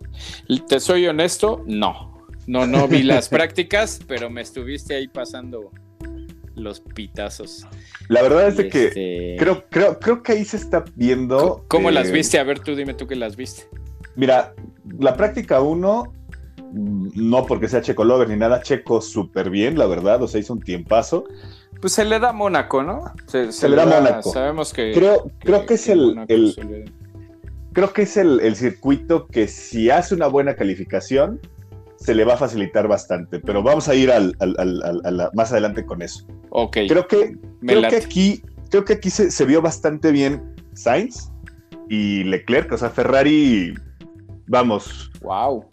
Te 0.69 0.81
soy 0.81 1.07
honesto, 1.07 1.65
no. 1.67 2.11
No, 2.47 2.67
no 2.67 2.89
vi 2.89 3.03
las 3.03 3.29
prácticas, 3.31 4.01
pero 4.07 4.29
me 4.29 4.43
estuviste 4.43 4.95
ahí 4.95 5.09
pasando 5.09 5.71
los 6.55 6.81
pitazos. 6.81 7.67
La 8.09 8.23
verdad 8.23 8.49
es 8.49 8.57
de 8.57 8.69
que 8.69 8.87
este, 8.87 9.37
creo, 9.39 9.65
creo, 9.69 9.99
creo 9.99 10.23
que 10.23 10.33
ahí 10.33 10.45
se 10.45 10.57
está 10.57 10.85
viendo. 10.95 11.65
¿Cómo, 11.69 11.91
las 11.91 12.09
eh, 12.09 12.13
viste? 12.13 12.39
A 12.39 12.45
ver, 12.45 12.61
tú 12.61 12.75
dime 12.75 12.95
tú 12.95 13.07
que 13.07 13.17
las 13.17 13.37
viste. 13.37 13.69
Mira, 14.17 14.55
la 14.99 15.17
práctica 15.17 15.61
1, 15.61 16.13
no 16.73 17.47
porque 17.47 17.69
sea 17.69 17.81
Checo 17.81 18.05
Lover 18.05 18.29
ni 18.29 18.37
nada, 18.37 18.63
Checo 18.63 19.01
súper 19.01 19.51
bien, 19.51 19.79
la 19.79 19.87
verdad, 19.87 20.23
o 20.23 20.29
sea, 20.29 20.41
hizo 20.41 20.53
un 20.53 20.61
tiempazo. 20.61 21.25
Pues 21.81 21.93
se 21.95 22.05
le 22.05 22.19
da 22.19 22.33
Mónaco, 22.33 22.83
¿no? 22.83 23.05
Se, 23.27 23.69
le, 23.69 23.77
da, 23.77 23.87
Mónaco. 23.87 24.31
Sabemos 24.33 24.73
que. 24.73 24.93
Creo 24.93 25.25
que, 25.25 25.47
creo 25.47 25.67
que 25.67 25.75
es 25.75 25.89
el. 25.89 26.93
creo 27.73 27.93
que 27.93 28.03
es 28.03 28.17
el, 28.17 28.41
el 28.41 28.57
circuito 28.57 29.27
que 29.27 29.49
si 29.49 29.89
hace 29.89 30.15
una 30.15 30.27
buena 30.27 30.55
calificación, 30.55 31.41
se 32.01 32.15
le 32.15 32.25
va 32.25 32.35
a 32.35 32.37
facilitar 32.39 32.89
bastante, 32.89 33.41
pero 33.41 33.63
vamos 33.63 33.89
a 33.89 33.95
ir 33.95 34.11
al, 34.11 34.35
más 35.35 35.53
adelante 35.53 35.85
con 35.85 36.01
eso. 36.01 36.27
Ok. 36.49 36.79
Creo 36.89 37.07
que, 37.07 37.37
creo 37.61 37.89
que 37.89 37.97
aquí, 37.97 38.43
creo 38.71 38.85
que 38.85 38.95
aquí 38.95 39.11
se, 39.11 39.45
vio 39.45 39.61
bastante 39.61 40.11
bien 40.11 40.55
Sainz 40.73 41.31
y 41.91 42.25
Leclerc, 42.25 42.73
o 42.73 42.79
sea, 42.79 42.89
Ferrari, 42.89 43.75
vamos. 44.47 45.11
Wow. 45.21 45.67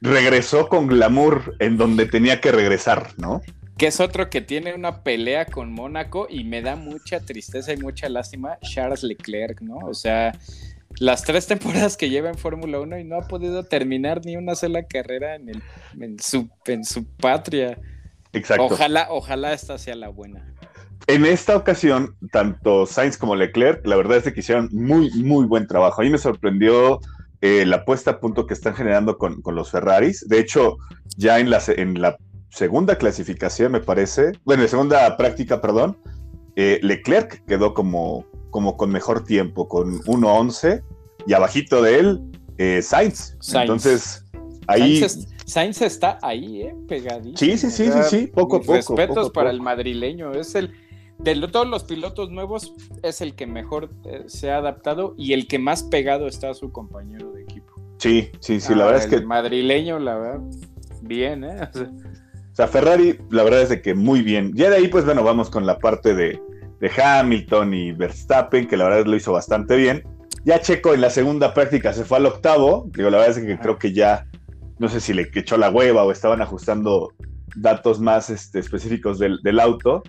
Regresó 0.00 0.68
con 0.68 0.86
glamour 0.86 1.54
en 1.58 1.76
donde 1.76 2.06
tenía 2.06 2.40
que 2.40 2.52
regresar, 2.52 3.08
¿no? 3.18 3.42
Que 3.76 3.88
es 3.88 4.00
otro 4.00 4.30
que 4.30 4.40
tiene 4.40 4.74
una 4.74 5.02
pelea 5.02 5.44
con 5.44 5.72
Mónaco 5.72 6.26
y 6.30 6.44
me 6.44 6.62
da 6.62 6.76
mucha 6.76 7.20
tristeza 7.20 7.74
y 7.74 7.76
mucha 7.76 8.08
lástima, 8.08 8.58
Charles 8.62 9.02
Leclerc, 9.02 9.60
¿no? 9.60 9.76
O 9.76 9.92
sea, 9.92 10.32
las 10.98 11.22
tres 11.22 11.46
temporadas 11.46 11.96
que 11.96 12.10
lleva 12.10 12.28
en 12.28 12.36
Fórmula 12.36 12.80
1 12.80 12.98
y 12.98 13.04
no 13.04 13.16
ha 13.16 13.28
podido 13.28 13.64
terminar 13.64 14.22
ni 14.24 14.36
una 14.36 14.54
sola 14.54 14.84
carrera 14.84 15.34
en, 15.34 15.48
el, 15.48 15.62
en, 16.00 16.18
su, 16.18 16.48
en 16.66 16.84
su 16.84 17.04
patria. 17.04 17.78
Exacto. 18.32 18.64
Ojalá, 18.64 19.08
ojalá 19.10 19.52
esta 19.52 19.78
sea 19.78 19.94
la 19.94 20.08
buena. 20.08 20.52
En 21.06 21.24
esta 21.24 21.56
ocasión, 21.56 22.16
tanto 22.32 22.84
Sainz 22.86 23.16
como 23.16 23.36
Leclerc, 23.36 23.86
la 23.86 23.96
verdad 23.96 24.18
es 24.18 24.32
que 24.32 24.40
hicieron 24.40 24.68
muy, 24.72 25.10
muy 25.22 25.46
buen 25.46 25.66
trabajo. 25.66 26.00
A 26.00 26.04
mí 26.04 26.10
me 26.10 26.18
sorprendió 26.18 27.00
eh, 27.42 27.64
la 27.64 27.84
puesta 27.84 28.12
a 28.12 28.20
punto 28.20 28.46
que 28.46 28.54
están 28.54 28.74
generando 28.74 29.16
con, 29.16 29.40
los 29.44 29.70
Ferraris. 29.70 30.26
De 30.28 30.40
hecho, 30.40 30.78
ya 31.16 31.38
en 31.38 31.50
la, 31.50 31.62
en 31.68 32.00
la 32.00 32.16
segunda 32.50 32.96
clasificación, 32.96 33.72
me 33.72 33.80
parece, 33.80 34.32
bueno, 34.44 34.62
en 34.62 34.66
la 34.66 34.70
segunda 34.70 35.16
práctica, 35.16 35.60
perdón, 35.60 35.96
eh, 36.56 36.80
Leclerc 36.82 37.44
quedó 37.46 37.72
como, 37.72 38.26
como 38.56 38.78
con 38.78 38.88
mejor 38.88 39.22
tiempo, 39.22 39.68
con 39.68 40.00
1.11 40.04 40.82
y 41.26 41.34
abajito 41.34 41.82
de 41.82 41.98
él, 41.98 42.22
eh, 42.56 42.80
Sainz. 42.80 43.36
Entonces, 43.52 44.24
ahí... 44.66 45.04
Sainz, 45.44 45.82
está 45.82 46.18
ahí, 46.22 46.62
¿eh? 46.62 46.74
Pegadito. 46.88 47.36
Sí, 47.36 47.58
sí, 47.58 47.70
sí, 47.70 47.90
sí, 47.92 47.98
sí, 48.08 48.26
poco 48.28 48.56
a 48.56 48.60
poco. 48.60 48.72
Respetos 48.72 49.28
para 49.28 49.50
el 49.50 49.60
madrileño, 49.60 50.32
es 50.32 50.54
el... 50.54 50.72
De 51.18 51.34
todos 51.48 51.68
los 51.68 51.84
pilotos 51.84 52.30
nuevos, 52.30 52.72
es 53.02 53.20
el 53.20 53.34
que 53.34 53.46
mejor 53.46 53.90
eh, 54.06 54.24
se 54.26 54.50
ha 54.50 54.56
adaptado 54.56 55.14
y 55.18 55.34
el 55.34 55.48
que 55.48 55.58
más 55.58 55.82
pegado 55.82 56.26
está 56.26 56.48
a 56.48 56.54
su 56.54 56.72
compañero 56.72 57.32
de 57.32 57.42
equipo. 57.42 57.74
Sí, 57.98 58.30
sí, 58.40 58.58
sí, 58.58 58.74
la 58.74 58.84
ah, 58.84 58.86
verdad 58.86 59.02
es 59.02 59.10
que... 59.10 59.16
El 59.16 59.26
madrileño, 59.26 59.98
la 59.98 60.16
verdad, 60.16 60.40
bien, 61.02 61.44
¿eh? 61.44 61.68
O 61.74 62.56
sea, 62.56 62.68
Ferrari, 62.68 63.18
la 63.28 63.42
verdad 63.42 63.60
es 63.60 63.68
de 63.68 63.82
que 63.82 63.94
muy 63.94 64.22
bien. 64.22 64.52
Ya 64.54 64.70
de 64.70 64.76
ahí, 64.76 64.88
pues 64.88 65.04
bueno, 65.04 65.22
vamos 65.22 65.50
con 65.50 65.66
la 65.66 65.78
parte 65.78 66.14
de, 66.14 66.40
de 66.80 66.90
Hamilton 66.90 67.74
y 67.74 67.92
Verstappen, 67.92 68.66
que 68.66 68.76
la 68.76 68.84
verdad 68.84 69.06
lo 69.06 69.16
hizo 69.16 69.32
bastante 69.32 69.76
bien. 69.76 70.04
Ya 70.44 70.60
Checo 70.60 70.94
en 70.94 71.00
la 71.00 71.10
segunda 71.10 71.54
práctica 71.54 71.92
se 71.92 72.04
fue 72.04 72.18
al 72.18 72.26
octavo. 72.26 72.88
Digo, 72.92 73.10
la 73.10 73.18
verdad 73.18 73.38
es 73.38 73.44
que 73.44 73.58
creo 73.58 73.78
que 73.78 73.92
ya, 73.92 74.26
no 74.78 74.88
sé 74.88 75.00
si 75.00 75.12
le 75.12 75.28
echó 75.34 75.56
la 75.56 75.70
hueva 75.70 76.04
o 76.04 76.12
estaban 76.12 76.40
ajustando 76.40 77.12
datos 77.56 78.00
más 78.00 78.30
este, 78.30 78.58
específicos 78.60 79.18
del, 79.18 79.60
auto. 79.60 80.02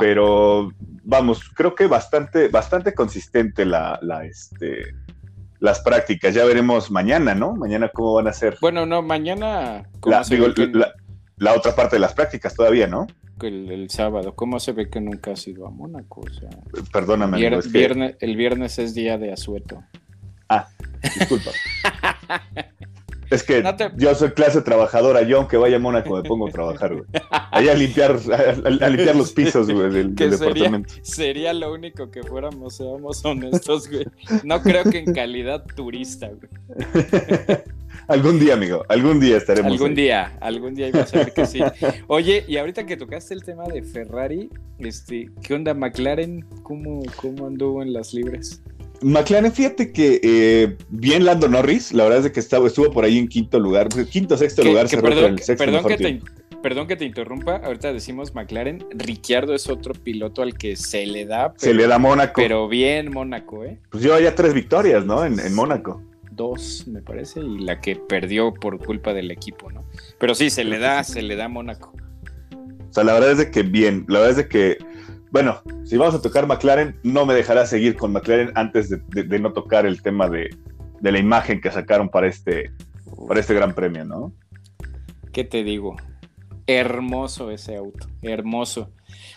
Pero 0.00 0.70
vamos, 1.04 1.48
creo 1.54 1.74
que 1.74 1.86
bastante, 1.86 2.48
bastante 2.48 2.94
consistente 2.94 3.66
la, 3.66 3.98
la, 4.02 4.24
este, 4.24 4.94
las 5.60 5.80
prácticas. 5.80 6.34
Ya 6.34 6.44
veremos 6.44 6.90
mañana, 6.90 7.34
¿no? 7.34 7.54
Mañana 7.54 7.90
cómo 7.92 8.14
van 8.14 8.28
a 8.28 8.32
ser. 8.32 8.56
Bueno, 8.60 8.86
no, 8.86 9.02
mañana. 9.02 9.84
La, 10.04 10.22
la, 10.72 10.94
otra 11.54 11.74
parte 11.74 11.96
de 11.96 12.00
las 12.00 12.14
prácticas 12.14 12.54
todavía, 12.54 12.86
¿no? 12.86 13.06
el, 13.42 13.70
el 13.70 13.88
sábado. 13.90 14.34
¿Cómo 14.34 14.58
se 14.58 14.72
ve 14.72 14.90
que 14.90 15.00
nunca 15.00 15.30
has 15.32 15.46
ido 15.46 15.66
a 15.66 15.70
Mónaco? 15.70 16.22
O 16.22 16.30
sea, 16.30 16.48
Perdóname, 16.92 17.36
vier- 17.38 17.46
amigo, 17.48 17.60
es 17.60 17.66
que- 17.68 17.78
viernes, 17.78 18.16
el 18.20 18.36
viernes 18.36 18.78
es 18.80 18.94
día 18.94 19.16
de 19.18 19.32
asueto. 19.32 19.82
Ah, 20.48 20.68
disculpa. 21.18 21.50
Es 23.30 23.42
que 23.42 23.62
No 23.62 23.76
te- 23.76 23.90
yo 23.98 24.14
soy 24.14 24.30
clase 24.30 24.62
trabajadora, 24.62 25.20
yo 25.20 25.36
aunque 25.36 25.58
vaya 25.58 25.76
a 25.76 25.78
Mónaco 25.78 26.16
me 26.16 26.22
pongo 26.22 26.48
a 26.48 26.50
trabajar, 26.50 26.94
güey. 26.94 27.04
Allá 27.50 27.72
a 27.72 27.74
limpiar, 27.74 28.12
a, 28.12 28.84
a 28.84 28.88
limpiar 28.88 29.16
los 29.16 29.32
pisos, 29.32 29.70
güey, 29.70 29.90
del 29.90 30.16
sería, 30.16 30.30
departamento. 30.38 30.94
sería 31.02 31.52
lo 31.52 31.70
único 31.74 32.10
que 32.10 32.22
fuéramos, 32.22 32.76
seamos 32.76 33.22
honestos, 33.26 33.90
güey. 33.90 34.06
No 34.44 34.62
creo 34.62 34.84
que 34.84 35.00
en 35.00 35.12
calidad 35.12 35.62
turista, 35.76 36.28
güey. 36.28 36.48
Algún 38.06 38.38
día, 38.38 38.54
amigo, 38.54 38.84
algún 38.88 39.20
día 39.20 39.36
estaremos. 39.36 39.72
Algún 39.72 39.90
ahí. 39.90 39.94
día, 39.96 40.38
algún 40.40 40.74
día 40.74 40.88
ibas 40.88 41.12
a 41.14 41.18
ver 41.18 41.32
que 41.32 41.46
sí. 41.46 41.60
Oye, 42.06 42.44
y 42.46 42.56
ahorita 42.56 42.86
que 42.86 42.96
tocaste 42.96 43.34
el 43.34 43.42
tema 43.42 43.64
de 43.64 43.82
Ferrari, 43.82 44.48
este, 44.78 45.28
¿qué 45.42 45.54
onda 45.54 45.74
McLaren? 45.74 46.44
¿Cómo, 46.62 47.02
cómo 47.16 47.46
anduvo 47.46 47.82
en 47.82 47.92
las 47.92 48.14
libres? 48.14 48.62
McLaren, 49.00 49.52
fíjate 49.52 49.92
que 49.92 50.20
eh, 50.22 50.76
bien 50.88 51.24
Lando 51.24 51.48
Norris, 51.48 51.92
la 51.92 52.04
verdad 52.04 52.26
es 52.26 52.32
que 52.32 52.40
estaba, 52.40 52.66
estuvo 52.66 52.90
por 52.90 53.04
ahí 53.04 53.18
en 53.18 53.28
quinto 53.28 53.60
lugar, 53.60 53.88
quinto, 54.10 54.36
sexto 54.36 54.62
Que- 54.62 54.68
lugar, 54.68 54.84
que 54.86 54.90
cerró 54.96 55.02
perdón, 55.08 55.32
el 55.34 55.38
sexto 55.38 55.64
perdón 55.64 55.84
que 55.86 55.96
te, 55.96 56.20
perdón 56.60 56.86
que 56.88 56.96
te 56.96 57.04
interrumpa, 57.04 57.58
ahorita 57.58 57.92
decimos 57.92 58.34
McLaren, 58.34 58.84
Ricciardo 58.90 59.54
es 59.54 59.68
otro 59.68 59.94
piloto 59.94 60.42
al 60.42 60.54
que 60.54 60.74
se 60.74 61.06
le 61.06 61.26
da, 61.26 61.54
Se 61.58 61.68
pero, 61.68 61.78
le 61.78 61.86
da 61.86 61.98
Mónaco. 62.00 62.40
pero 62.42 62.66
bien 62.66 63.12
Mónaco, 63.12 63.64
¿eh? 63.64 63.78
Pues 63.88 64.02
lleva 64.02 64.20
ya 64.20 64.34
tres 64.34 64.52
victorias, 64.52 65.06
¿no? 65.06 65.24
En, 65.24 65.38
en 65.38 65.54
Mónaco. 65.54 66.02
Dos, 66.38 66.86
me 66.86 67.02
parece, 67.02 67.40
y 67.40 67.58
la 67.58 67.80
que 67.80 67.96
perdió 67.96 68.54
por 68.54 68.78
culpa 68.78 69.12
del 69.12 69.30
equipo, 69.30 69.70
¿no? 69.70 69.84
Pero 70.18 70.34
sí, 70.34 70.48
se 70.48 70.64
le 70.64 70.78
da, 70.78 71.04
se 71.04 71.20
le 71.20 71.36
da 71.36 71.44
a 71.46 71.48
Mónaco. 71.48 71.92
O 72.88 72.92
sea, 72.92 73.04
la 73.04 73.12
verdad 73.12 73.32
es 73.32 73.38
de 73.38 73.50
que 73.50 73.62
bien, 73.64 74.06
la 74.08 74.20
verdad 74.20 74.30
es 74.30 74.36
de 74.44 74.48
que, 74.48 74.78
bueno, 75.30 75.60
si 75.84 75.96
vamos 75.98 76.14
a 76.14 76.22
tocar 76.22 76.46
McLaren, 76.46 76.96
no 77.02 77.26
me 77.26 77.34
dejará 77.34 77.66
seguir 77.66 77.96
con 77.96 78.12
McLaren 78.12 78.52
antes 78.54 78.88
de, 78.88 78.96
de- 79.08 79.24
de 79.24 79.38
no 79.38 79.52
tocar 79.52 79.84
el 79.84 80.00
tema 80.00 80.28
de, 80.30 80.48
de 81.00 81.12
la 81.12 81.18
imagen 81.18 81.60
que 81.60 81.70
sacaron 81.70 82.08
para 82.08 82.28
este, 82.28 82.70
para 83.26 83.40
este 83.40 83.52
gran 83.52 83.74
premio, 83.74 84.04
¿no? 84.06 84.32
¿Qué 85.32 85.44
te 85.44 85.64
digo? 85.64 85.96
Hermoso 86.66 87.50
ese 87.50 87.76
auto, 87.76 88.06
hermoso. 88.22 88.90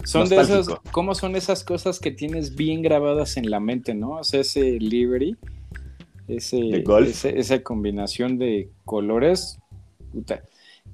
Son 0.03 0.27
de 0.29 0.36
esas, 0.36 0.50
Nostálgico. 0.67 0.91
¿cómo 0.91 1.15
son 1.15 1.36
esas 1.36 1.63
cosas 1.63 2.00
que 2.00 2.12
tienes 2.12 2.55
bien 2.55 2.81
grabadas 2.81 3.38
en 3.38 3.50
la 3.50 3.60
mente, 3.60 3.93
no? 3.96 4.12
O 4.13 4.24
sea, 4.24 4.41
ese 4.41 4.79
livery, 4.79 5.38
ese, 6.28 6.84
ese- 7.08 7.40
esa 7.40 7.62
combinación 7.63 8.38
de 8.38 8.70
colores. 8.86 9.60
puta. 10.12 10.42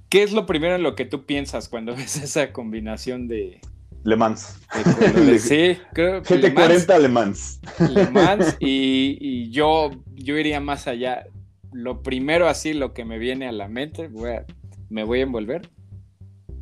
¿Qué 0.10 0.24
es 0.24 0.32
lo 0.32 0.46
primero 0.46 0.76
en 0.76 0.84
lo 0.84 0.96
que 0.96 1.06
tú 1.06 1.26
piensas 1.26 1.68
cuando 1.70 1.96
ves 1.96 2.16
esa 2.18 2.54
combinación 2.54 3.28
de, 3.28 3.60
Le 4.04 4.16
Mans. 4.16 4.60
de 4.76 4.84
colores? 5.12 5.42
sí, 5.48 5.78
creo 5.94 6.22
que 6.24 6.38
Le 6.38 6.52
Mans, 6.52 6.88
GT40 6.88 7.00
Le 7.02 7.08
Mans. 7.10 7.60
Le 7.92 8.08
Mans 8.12 8.58
y, 8.60 9.18
y 9.20 9.52
yo, 9.52 9.92
yo 10.16 10.38
iría 10.38 10.60
más 10.60 10.88
allá. 10.88 11.26
Lo 11.74 12.02
primero 12.02 12.48
así, 12.48 12.74
lo 12.74 12.94
que 12.94 13.04
me 13.06 13.20
viene 13.20 13.48
a 13.48 13.52
la 13.52 13.68
mente, 13.68 14.08
voy 14.08 14.32
a- 14.32 14.46
me 14.90 15.04
voy 15.04 15.20
a 15.20 15.24
envolver. 15.24 15.70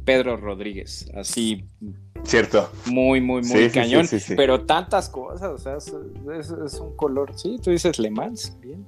Pedro 0.04 0.38
Rodríguez, 0.38 1.10
así 1.16 1.66
Cierto. 2.26 2.70
muy, 2.86 3.22
muy, 3.22 3.42
muy 3.44 3.66
Sí, 3.66 3.70
cañón. 3.70 4.08
sí, 4.08 4.20
sí. 4.20 4.34
Pero 4.36 4.66
tantas 4.66 5.10
cosas, 5.10 5.50
o 5.52 5.58
sea, 5.58 5.78
es, 5.78 6.80
un 6.80 6.96
color, 6.96 7.32
sí, 7.38 7.58
tú 7.64 7.70
dices 7.72 8.00
Le 8.00 8.10
Mans, 8.10 8.58
bien. 8.62 8.86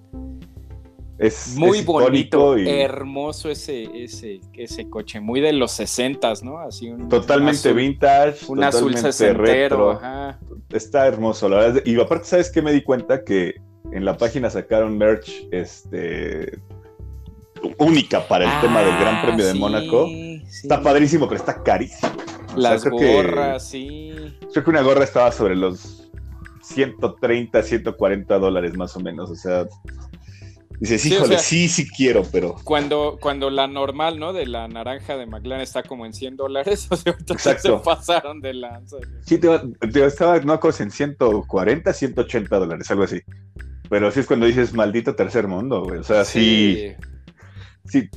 Es 1.20 1.56
Muy 1.58 1.80
es 1.80 1.86
bonito, 1.86 2.58
y 2.60 2.70
hermoso 2.70 3.50
ese, 3.50 3.86
ese, 4.04 4.40
ese 4.54 4.88
coche, 4.88 5.20
muy 5.20 5.42
de 5.42 5.52
los 5.52 5.72
sesentas, 5.72 6.44
¿no? 6.44 6.60
Así 6.60 6.90
un 6.92 7.10
totalmente 7.10 7.70
un 7.72 7.74
azul, 7.74 7.82
vintage, 7.82 8.38
un 8.48 8.64
azul 8.64 8.80
totalmente 8.94 9.12
sesentero, 9.14 9.44
retro. 9.44 9.92
ajá. 9.94 10.40
Está 10.70 11.08
hermoso, 11.08 11.50
la 11.50 11.58
verdad. 11.58 11.82
Y 11.86 12.00
aparte, 12.00 12.26
¿sabes 12.26 12.52
qué? 12.52 12.62
Me 12.62 12.72
di 12.72 12.84
cuenta 12.84 13.24
que 13.24 13.56
en 13.92 14.06
la 14.06 14.16
página 14.16 14.52
sacaron 14.52 14.96
merch 14.96 15.48
este, 15.52 16.60
única 17.80 18.28
para 18.28 18.46
el 18.46 18.62
tema 18.62 18.82
del 18.82 18.96
Gran 19.00 19.16
Ah, 19.16 19.22
Premio 19.26 19.46
de 19.48 19.54
Mónaco. 19.56 20.08
Está 20.48 20.84
padrísimo, 20.84 21.28
pero 21.28 21.40
está 21.40 21.64
carísimo. 21.64 22.12
O 22.58 22.62
sea, 22.62 22.72
Las 22.72 22.84
que- 22.84 22.90
gorras, 22.90 23.68
sí. 23.70 24.12
Creo 24.52 24.64
que 24.64 24.70
una 24.70 24.82
gorra 24.82 25.04
estaba 25.04 25.32
sobre 25.32 25.56
los 25.56 26.10
130, 26.64 27.64
140 27.64 28.40
dólares 28.40 28.76
más 28.76 28.96
o 28.96 29.00
menos. 29.00 29.30
O 29.30 29.36
sea, 29.36 29.66
dices, 30.80 31.02
Sí, 31.02 31.12
o 31.12 31.16
híjole, 31.16 31.30
sea- 31.36 31.40
sí, 31.40 31.68
sí 31.70 31.88
quiero, 31.90 32.24
pero. 32.32 32.56
Cuando, 32.64 33.18
cuando 33.22 33.50
la 33.50 33.68
normal, 33.68 34.20
¿no? 34.20 34.34
De 34.34 34.46
la 34.46 34.68
naranja 34.68 35.16
de 35.18 35.26
McLaren 35.26 35.62
está 35.62 35.84
como 35.84 36.06
en 36.06 36.14
100 36.14 36.36
dólares, 36.36 36.88
o 36.92 36.96
sea, 36.96 37.16
Exacto. 37.30 37.78
se 37.80 37.84
pasaron 37.84 38.42
de 38.42 38.54
lanza. 38.54 38.98
Sí, 39.26 39.38
te, 39.38 39.50
te- 39.92 40.06
estaba, 40.06 40.40
no 40.40 40.60
cosa 40.60 40.84
en 40.84 40.92
140, 40.92 41.94
180 41.94 42.58
dólares, 42.60 42.90
algo 42.92 43.04
así. 43.04 43.22
Pero 43.90 44.12
sí 44.12 44.20
es 44.20 44.28
cuando 44.28 44.46
dices 44.46 44.74
maldito 44.74 45.16
tercer 45.16 45.48
mundo, 45.48 45.84
güey. 45.84 46.00
O 46.00 46.04
sea, 46.04 46.26
sí, 46.26 46.92
sí, 47.86 48.10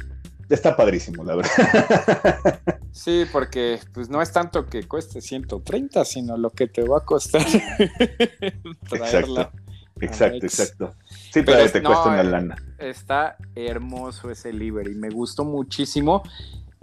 está 0.54 0.76
padrísimo, 0.76 1.24
la 1.24 1.36
verdad. 1.36 1.50
Sí, 2.92 3.24
porque 3.32 3.78
pues 3.94 4.10
no 4.10 4.20
es 4.20 4.32
tanto 4.32 4.66
que 4.66 4.82
cueste 4.88 5.20
130, 5.20 6.04
sino 6.04 6.36
lo 6.36 6.50
que 6.50 6.66
te 6.66 6.82
va 6.82 6.98
a 6.98 7.04
costar 7.04 7.40
traerla. 8.88 9.52
Exacto, 10.00 10.24
Alex. 10.36 10.44
exacto. 10.60 10.94
Sí, 11.08 11.42
Pero 11.42 11.58
es- 11.58 11.72
te 11.72 11.80
no, 11.80 11.90
cuesta 11.90 12.08
una 12.08 12.20
eh, 12.22 12.24
lana. 12.24 12.56
Está 12.78 13.36
hermoso 13.54 14.30
ese 14.30 14.52
livery, 14.52 14.94
me 14.96 15.08
gustó 15.10 15.44
muchísimo. 15.44 16.22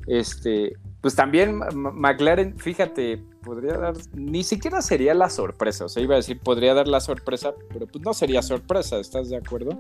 Este, 0.08 0.77
pues 1.01 1.13
también 1.15 1.60
McLaren, 1.75 2.58
fíjate, 2.58 3.21
podría 3.48 3.78
dar, 3.78 3.94
ni 4.14 4.44
siquiera 4.44 4.82
sería 4.82 5.14
la 5.14 5.30
sorpresa, 5.30 5.86
o 5.86 5.90
sea, 5.90 6.04
iba 6.04 6.16
a 6.16 6.18
decir 6.18 6.40
podría 6.40 6.74
dar 6.74 6.88
la 6.88 7.00
sorpresa, 7.00 7.54
pero 7.72 7.88
pues 7.88 8.04
no 8.04 8.14
sería 8.14 8.42
sorpresa, 8.42 9.00
¿estás 9.00 9.30
de 9.30 9.38
acuerdo? 9.38 9.72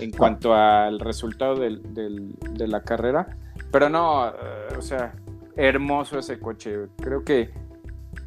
En 0.00 0.10
cuanto 0.10 0.54
al 0.54 0.98
resultado 0.98 1.54
del- 1.56 1.82
del- 1.94 2.34
de 2.52 2.66
la 2.66 2.80
carrera, 2.82 3.36
pero 3.70 3.90
no, 3.90 4.28
eh, 4.28 4.32
o 4.78 4.82
sea, 4.82 5.14
hermoso 5.56 6.18
ese 6.18 6.38
coche, 6.40 6.86
creo 6.96 7.22
que 7.24 7.50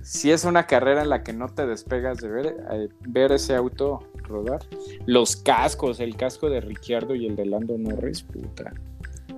si 0.04 0.32
es 0.32 0.46
una 0.46 0.68
carrera 0.68 1.02
en 1.02 1.10
la 1.10 1.24
que 1.24 1.34
no 1.34 1.48
te 1.50 1.66
despegas 1.66 2.20
de 2.20 2.28
ver, 2.30 2.46
eh, 2.72 2.90
ver 3.02 3.32
ese 3.32 3.56
auto 3.56 4.00
rodar, 4.24 4.60
los 5.06 5.36
cascos, 5.38 6.00
el 6.00 6.16
casco 6.16 6.50
de 6.50 6.62
Ricciardo 6.62 7.16
y 7.16 7.26
el 7.26 7.36
de 7.36 7.46
Lando 7.46 7.78
Norris, 7.78 8.22
puta. 8.22 8.74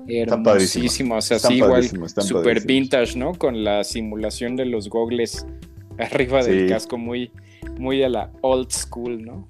Hermosísimo, 0.09 1.15
o 1.15 1.21
sea, 1.21 1.37
Están 1.37 1.51
sí, 1.51 1.57
igual 1.57 1.83
super 2.21 2.65
vintage, 2.65 3.17
¿no? 3.17 3.33
Con 3.33 3.63
la 3.63 3.83
simulación 3.83 4.55
de 4.55 4.65
los 4.65 4.89
gogles 4.89 5.45
arriba 5.99 6.43
del 6.43 6.67
Sí. 6.67 6.73
casco, 6.73 6.97
muy, 6.97 7.31
muy 7.77 8.03
a 8.03 8.09
la 8.09 8.31
old 8.41 8.71
school, 8.71 9.23
¿no? 9.23 9.47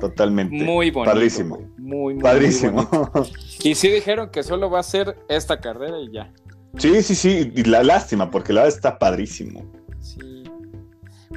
Totalmente. 0.00 0.54
Muy 0.54 0.90
bonito. 0.90 1.12
Padrísimo. 1.12 1.58
Muy, 1.78 1.78
muy, 1.78 2.14
muy 2.14 2.22
Padrísimo. 2.22 2.84
bonito. 2.86 3.26
Y 3.62 3.74
sí 3.74 3.88
dijeron 3.88 4.30
que 4.30 4.42
solo 4.42 4.68
va 4.68 4.80
a 4.80 4.82
ser 4.82 5.16
esta 5.28 5.60
carrera 5.60 6.00
y 6.00 6.12
ya. 6.12 6.32
Sí, 6.78 7.02
sí, 7.02 7.14
sí. 7.14 7.52
Y 7.54 7.62
la 7.64 7.82
lástima, 7.84 8.30
porque 8.30 8.52
la 8.52 8.62
verdad 8.62 8.76
está 8.76 8.98
padrísimo. 8.98 9.64
Sí. 10.00 10.44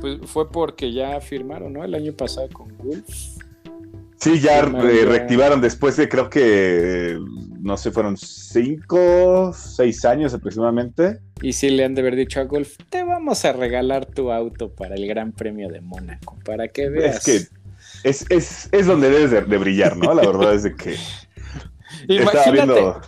Pues 0.02 0.18
fue 0.26 0.50
porque 0.50 0.92
ya 0.92 1.20
firmaron, 1.22 1.74
¿no? 1.74 1.84
El 1.84 1.94
año 1.94 2.12
pasado 2.14 2.50
con 2.52 2.76
Wolf. 2.80 3.06
Sí, 4.18 4.40
ya 4.40 4.64
reactivaron 4.64 5.62
después 5.62 5.96
de, 5.96 6.10
creo 6.10 6.30
que, 6.30 7.18
no 7.62 7.78
sé, 7.78 7.92
fueron 7.92 8.18
cinco, 8.18 9.52
seis 9.54 10.06
años 10.06 10.34
aproximadamente. 10.34 11.20
Y 11.42 11.54
sí 11.54 11.70
le 11.70 11.86
han 11.86 11.96
de 11.96 12.02
haber 12.02 12.16
dicho 12.16 12.40
a 12.40 12.44
Golf, 12.44 12.78
te 12.90 13.04
vamos 13.04 13.46
a 13.46 13.54
regalar 13.54 14.06
tu 14.06 14.32
auto 14.32 14.74
para 14.74 14.96
el 14.96 15.08
Gran 15.08 15.32
Premio 15.32 15.70
de 15.70 15.82
Mónaco, 15.82 16.38
para 16.46 16.68
que 16.68 16.90
veas. 16.90 17.28
Es 17.28 17.50
que 17.50 17.60
es, 18.10 18.26
es, 18.30 18.70
es 18.72 18.88
donde 18.88 19.10
debes 19.10 19.32
de, 19.32 19.42
de 19.42 19.58
brillar, 19.58 19.98
¿no? 19.98 20.14
La 20.14 20.26
verdad 20.26 20.54
es 20.54 20.64
de 20.64 20.76
que 20.76 20.96
Imagínate, 22.08 22.52
viendo... 22.52 23.02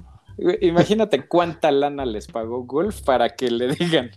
imagínate 0.62 1.28
cuánta 1.28 1.72
lana 1.72 2.06
les 2.06 2.28
pagó 2.28 2.64
Golf 2.64 3.02
para 3.02 3.30
que 3.30 3.50
le 3.52 3.76
digan 3.76 4.12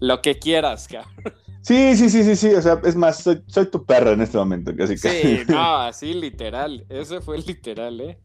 lo 0.00 0.22
que 0.22 0.38
quieras, 0.38 0.88
cabrón. 0.88 1.34
Sí, 1.62 1.94
sí, 1.94 2.08
sí, 2.08 2.24
sí, 2.24 2.36
sí. 2.36 2.54
O 2.54 2.62
sea, 2.62 2.80
es 2.84 2.96
más, 2.96 3.22
soy, 3.22 3.42
soy 3.46 3.66
tu 3.66 3.84
perra 3.84 4.12
en 4.12 4.22
este 4.22 4.38
momento. 4.38 4.74
Que... 4.74 4.96
Sí, 4.96 5.40
no, 5.48 5.76
así 5.76 6.14
literal. 6.14 6.86
Ese 6.88 7.20
fue 7.20 7.38
literal, 7.38 8.00
¿eh? 8.00 8.18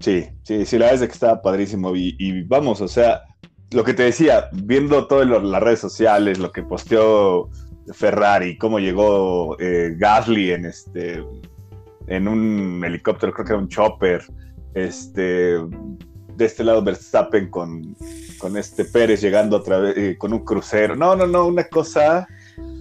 Sí, 0.00 0.26
sí, 0.42 0.64
sí, 0.64 0.78
la 0.78 0.86
verdad 0.86 0.94
es 0.94 1.00
de 1.00 1.06
que 1.08 1.12
estaba 1.12 1.42
padrísimo. 1.42 1.94
Y, 1.94 2.16
y 2.18 2.42
vamos, 2.42 2.80
o 2.80 2.88
sea, 2.88 3.22
lo 3.70 3.84
que 3.84 3.94
te 3.94 4.02
decía, 4.04 4.48
viendo 4.52 5.06
todas 5.06 5.28
las 5.28 5.62
redes 5.62 5.78
sociales, 5.78 6.38
lo 6.38 6.50
que 6.50 6.62
posteó 6.62 7.48
Ferrari, 7.92 8.58
cómo 8.58 8.78
llegó 8.78 9.56
eh, 9.60 9.94
Gasly 9.96 10.52
en 10.52 10.64
este 10.66 11.22
en 12.06 12.26
un 12.26 12.82
helicóptero, 12.84 13.32
creo 13.32 13.46
que 13.46 13.52
era 13.52 13.62
un 13.62 13.68
chopper. 13.68 14.24
Este 14.74 15.58
de 16.36 16.44
este 16.46 16.64
lado 16.64 16.82
Verstappen 16.82 17.50
con, 17.50 17.96
con 18.38 18.56
este 18.56 18.84
Pérez 18.84 19.20
llegando 19.20 19.56
otra 19.56 19.78
vez 19.78 19.96
eh, 19.96 20.16
con 20.18 20.32
un 20.32 20.44
crucero. 20.44 20.96
No, 20.96 21.14
no, 21.14 21.26
no, 21.26 21.46
una 21.46 21.64
cosa 21.64 22.26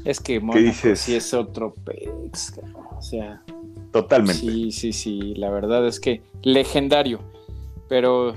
Es 0.05 0.19
que 0.19 0.39
Mónaco 0.39 0.59
dices? 0.59 0.99
sí 0.99 1.15
es 1.15 1.33
otro 1.33 1.75
pex. 1.83 2.53
O 2.97 3.01
sea, 3.01 3.43
totalmente. 3.91 4.39
sí, 4.41 4.71
sí, 4.71 4.93
sí. 4.93 5.33
La 5.35 5.49
verdad 5.49 5.85
es 5.87 5.99
que 5.99 6.21
legendario. 6.43 7.21
Pero, 7.87 8.35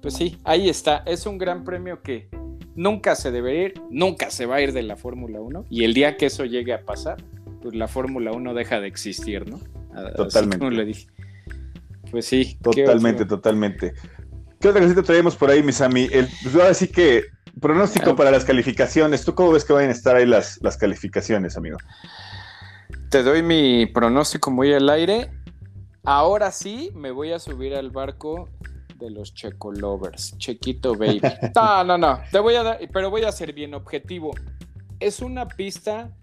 pues 0.00 0.14
sí, 0.14 0.38
ahí 0.44 0.68
está. 0.68 1.02
Es 1.06 1.26
un 1.26 1.38
gran 1.38 1.64
premio 1.64 2.02
que 2.02 2.28
nunca 2.74 3.16
se 3.16 3.30
debe 3.30 3.64
ir, 3.64 3.74
nunca 3.90 4.30
se 4.30 4.46
va 4.46 4.56
a 4.56 4.60
ir 4.62 4.72
de 4.72 4.82
la 4.82 4.96
Fórmula 4.96 5.40
1 5.40 5.66
y 5.68 5.84
el 5.84 5.94
día 5.94 6.16
que 6.16 6.26
eso 6.26 6.44
llegue 6.44 6.72
a 6.72 6.82
pasar, 6.84 7.22
pues 7.60 7.74
la 7.74 7.88
Fórmula 7.88 8.32
1 8.32 8.54
deja 8.54 8.80
de 8.80 8.86
existir, 8.86 9.48
¿no? 9.48 9.60
Totalmente. 10.16 10.58
como 10.58 10.70
le 10.70 10.84
dije. 10.84 11.06
Pues 12.10 12.26
sí. 12.26 12.58
Totalmente, 12.62 13.24
totalmente. 13.24 13.94
¿Qué 14.60 14.68
otra 14.68 14.80
cosita 14.80 15.02
traemos 15.02 15.34
por 15.34 15.50
ahí, 15.50 15.62
mis 15.62 15.80
amigos? 15.80 16.28
Pues 16.42 16.54
ahora 16.54 16.74
sí 16.74 16.88
que 16.88 17.24
pronóstico 17.60 18.10
ah. 18.10 18.16
para 18.16 18.30
las 18.30 18.44
calificaciones. 18.44 19.24
¿Tú 19.24 19.34
cómo 19.34 19.52
ves 19.52 19.64
que 19.64 19.72
van 19.72 19.88
a 19.88 19.92
estar 19.92 20.16
ahí 20.16 20.26
las, 20.26 20.58
las 20.62 20.76
calificaciones, 20.76 21.56
amigo? 21.56 21.78
Te 23.12 23.22
doy 23.22 23.42
mi 23.42 23.84
pronóstico 23.84 24.50
muy 24.50 24.72
al 24.72 24.88
aire. 24.88 25.30
Ahora 26.02 26.50
sí 26.50 26.90
me 26.94 27.10
voy 27.10 27.32
a 27.32 27.38
subir 27.38 27.74
al 27.74 27.90
barco 27.90 28.48
de 28.96 29.10
los 29.10 29.34
Checo 29.34 29.70
Lovers. 29.70 30.38
Chequito 30.38 30.94
Baby. 30.94 31.20
No, 31.54 31.84
no, 31.84 31.98
no. 31.98 32.20
Te 32.30 32.38
voy 32.38 32.54
a 32.54 32.62
dar, 32.62 32.80
pero 32.90 33.10
voy 33.10 33.24
a 33.24 33.32
ser 33.32 33.52
bien 33.52 33.74
objetivo. 33.74 34.30
Es 34.98 35.20
una 35.20 35.46
pista. 35.46 36.16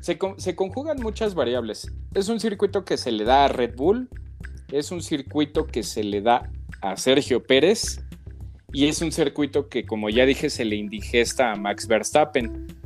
Se, 0.00 0.18
se 0.38 0.56
conjugan 0.56 0.96
muchas 1.02 1.34
variables. 1.34 1.92
Es 2.14 2.30
un 2.30 2.40
circuito 2.40 2.86
que 2.86 2.96
se 2.96 3.12
le 3.12 3.24
da 3.24 3.44
a 3.44 3.48
Red 3.48 3.76
Bull. 3.76 4.08
Es 4.72 4.90
un 4.90 5.02
circuito 5.02 5.66
que 5.66 5.82
se 5.82 6.02
le 6.02 6.22
da 6.22 6.50
a 6.80 6.96
Sergio 6.96 7.42
Pérez. 7.42 8.00
Y 8.72 8.86
es 8.86 9.02
un 9.02 9.12
circuito 9.12 9.68
que, 9.68 9.84
como 9.84 10.08
ya 10.08 10.24
dije, 10.24 10.48
se 10.48 10.64
le 10.64 10.76
indigesta 10.76 11.52
a 11.52 11.56
Max 11.56 11.86
Verstappen. 11.86 12.79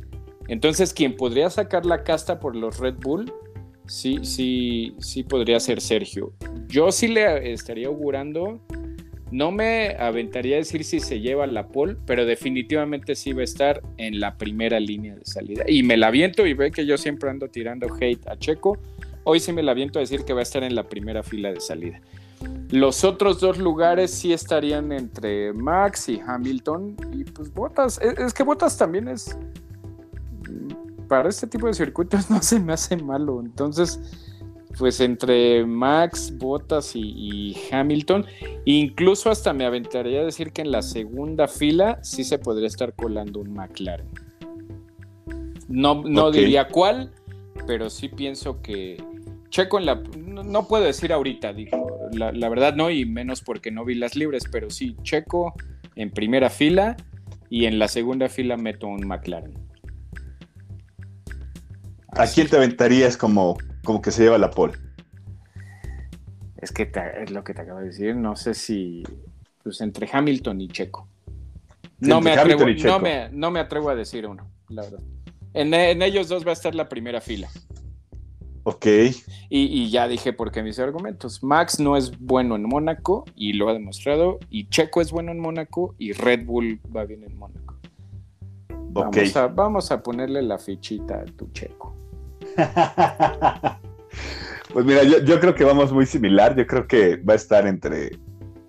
Entonces, 0.47 0.93
quien 0.93 1.15
podría 1.15 1.49
sacar 1.49 1.85
la 1.85 2.03
casta 2.03 2.39
por 2.39 2.55
los 2.55 2.79
Red 2.79 2.95
Bull 2.95 3.31
sí, 3.87 4.19
sí, 4.23 4.95
sí 4.99 5.23
podría 5.23 5.59
ser 5.59 5.81
Sergio. 5.81 6.33
Yo 6.67 6.91
sí 6.91 7.07
le 7.07 7.53
estaría 7.53 7.87
augurando, 7.87 8.59
no 9.31 9.51
me 9.51 9.95
aventaría 9.99 10.55
a 10.55 10.59
decir 10.59 10.83
si 10.83 10.99
se 10.99 11.19
lleva 11.19 11.47
la 11.47 11.67
pole, 11.67 11.97
pero 12.05 12.25
definitivamente 12.25 13.15
sí 13.15 13.33
va 13.33 13.41
a 13.41 13.45
estar 13.45 13.81
en 13.97 14.19
la 14.19 14.37
primera 14.37 14.79
línea 14.79 15.15
de 15.15 15.25
salida. 15.25 15.63
Y 15.67 15.83
me 15.83 15.97
la 15.97 16.07
aviento 16.07 16.45
y 16.45 16.53
ve 16.53 16.71
que 16.71 16.85
yo 16.85 16.97
siempre 16.97 17.29
ando 17.29 17.47
tirando 17.47 17.87
hate 17.99 18.27
a 18.27 18.37
Checo. 18.37 18.77
Hoy 19.23 19.39
sí 19.39 19.51
me 19.51 19.63
la 19.63 19.71
aviento 19.71 19.99
a 19.99 20.01
decir 20.01 20.23
que 20.23 20.33
va 20.33 20.41
a 20.41 20.43
estar 20.43 20.63
en 20.63 20.75
la 20.75 20.83
primera 20.83 21.23
fila 21.23 21.51
de 21.51 21.59
salida. 21.59 21.99
Los 22.69 23.03
otros 23.03 23.39
dos 23.39 23.57
lugares 23.57 24.11
sí 24.11 24.33
estarían 24.33 24.91
entre 24.91 25.53
Max 25.53 26.09
y 26.09 26.19
Hamilton. 26.19 26.95
Y 27.13 27.23
pues 27.23 27.51
Botas, 27.51 27.99
es, 28.01 28.19
es 28.19 28.33
que 28.33 28.43
Botas 28.43 28.77
también 28.77 29.07
es 29.07 29.35
para 31.07 31.29
este 31.29 31.47
tipo 31.47 31.67
de 31.67 31.73
circuitos 31.73 32.29
no 32.29 32.41
se 32.41 32.59
me 32.59 32.73
hace 32.73 32.97
malo. 32.97 33.41
Entonces, 33.41 33.99
pues 34.77 34.99
entre 34.99 35.65
Max, 35.65 36.33
Bottas 36.37 36.91
y, 36.95 37.55
Hamilton, 37.71 38.25
incluso 38.65 39.29
hasta 39.29 39.53
me 39.53 39.65
aventaría 39.65 40.21
a 40.21 40.25
decir 40.25 40.51
que 40.51 40.61
en 40.61 40.71
la 40.71 40.81
segunda 40.81 41.47
fila 41.47 41.99
sí 42.03 42.23
se 42.23 42.39
podría 42.39 42.67
estar 42.67 42.93
colando 42.93 43.39
un 43.39 43.53
McLaren. 43.53 44.07
No, 45.67 46.03
no 46.03 46.31
diría 46.31 46.67
cuál, 46.67 47.11
pero 47.65 47.89
sí 47.89 48.09
pienso 48.09 48.61
que 48.61 49.03
Checo 49.49 49.79
en 49.79 49.85
la... 49.85 49.95
No, 49.95 50.67
puedo 50.67 50.83
decir 50.83 51.13
ahorita, 51.13 51.53
digo, 51.53 52.09
la, 52.11 52.31
la, 52.31 52.49
verdad 52.49 52.75
no, 52.75 52.89
y 52.89 53.05
menos 53.05 53.41
porque 53.41 53.71
no 53.71 53.85
vi 53.85 53.95
las 53.95 54.15
libres, 54.15 54.43
pero 54.51 54.69
sí, 54.69 54.95
Checo 55.03 55.53
en 55.95 56.11
primera 56.11 56.49
fila 56.49 56.97
y 57.49 57.65
en 57.65 57.79
la 57.79 57.87
segunda 57.87 58.27
fila 58.27 58.57
meto 58.57 58.87
un 58.87 59.07
McLaren. 59.07 59.53
¿A 62.17 62.27
quién 62.27 62.47
te 62.47 62.55
aventarías 62.55 63.17
como, 63.17 63.57
como 63.83 64.01
que 64.01 64.11
se 64.11 64.23
lleva 64.23 64.37
la 64.37 64.51
pole? 64.51 64.73
Es 66.57 66.71
que 66.71 66.89
es 67.21 67.31
lo 67.31 67.43
que 67.43 67.53
te 67.53 67.61
acabo 67.61 67.79
de 67.79 67.87
decir. 67.87 68.15
No 68.15 68.35
sé 68.35 68.53
si. 68.53 69.03
Pues 69.61 69.81
entre 69.81 70.09
Hamilton 70.11 70.61
y 70.61 70.67
Checo. 70.69 71.07
No, 71.99 72.21
me 72.21 72.31
atrevo, 72.31 72.65
no, 73.31 73.51
me, 73.51 73.59
atrevo, 73.59 73.89
a 73.89 73.95
decir 73.95 74.27
uno, 74.27 74.49
la 74.69 74.83
verdad. 74.83 74.99
En, 75.53 76.01
ellos 76.01 76.27
dos 76.27 76.45
va 76.45 76.49
a 76.49 76.53
estar 76.53 76.75
la 76.75 76.89
primera 76.89 77.21
fila. 77.21 77.49
Ok. 78.63 78.85
Y, 79.49 79.89
ya 79.89 80.07
dije 80.07 80.33
por 80.33 80.51
qué 80.51 80.61
mis 80.61 80.79
argumentos. 80.79 81.43
Max 81.43 81.79
no 81.79 81.95
es 81.95 82.17
bueno 82.19 82.55
en 82.55 82.63
Mónaco 82.63 83.25
y 83.35 83.53
lo 83.53 83.69
ha 83.69 83.73
demostrado. 83.73 84.39
Y 84.49 84.67
Checo 84.69 85.01
es 85.01 85.11
bueno 85.11 85.31
en 85.31 85.39
Mónaco 85.39 85.95
y 85.97 86.11
Red 86.11 86.45
Bull 86.45 86.81
va 86.95 87.05
bien 87.05 87.23
en 87.23 87.37
Mónaco. 87.37 87.75
Vamos, 88.69 89.35
a, 89.35 89.47
vamos 89.47 89.91
a 89.91 90.01
ponerle 90.01 90.41
la 90.41 90.57
fichita 90.57 91.21
a 91.21 91.25
tu 91.25 91.51
Checo. 91.51 91.95
pues 94.73 94.85
mira, 94.85 95.03
yo, 95.03 95.39
creo 95.39 95.55
que 95.55 95.63
vamos 95.63 95.91
muy 95.91 96.05
similar. 96.05 96.55
Yo 96.55 96.67
creo 96.67 96.87
que 96.87 97.17
va 97.17 97.33
a 97.33 97.37
estar 97.37 97.67
entre, 97.67 98.17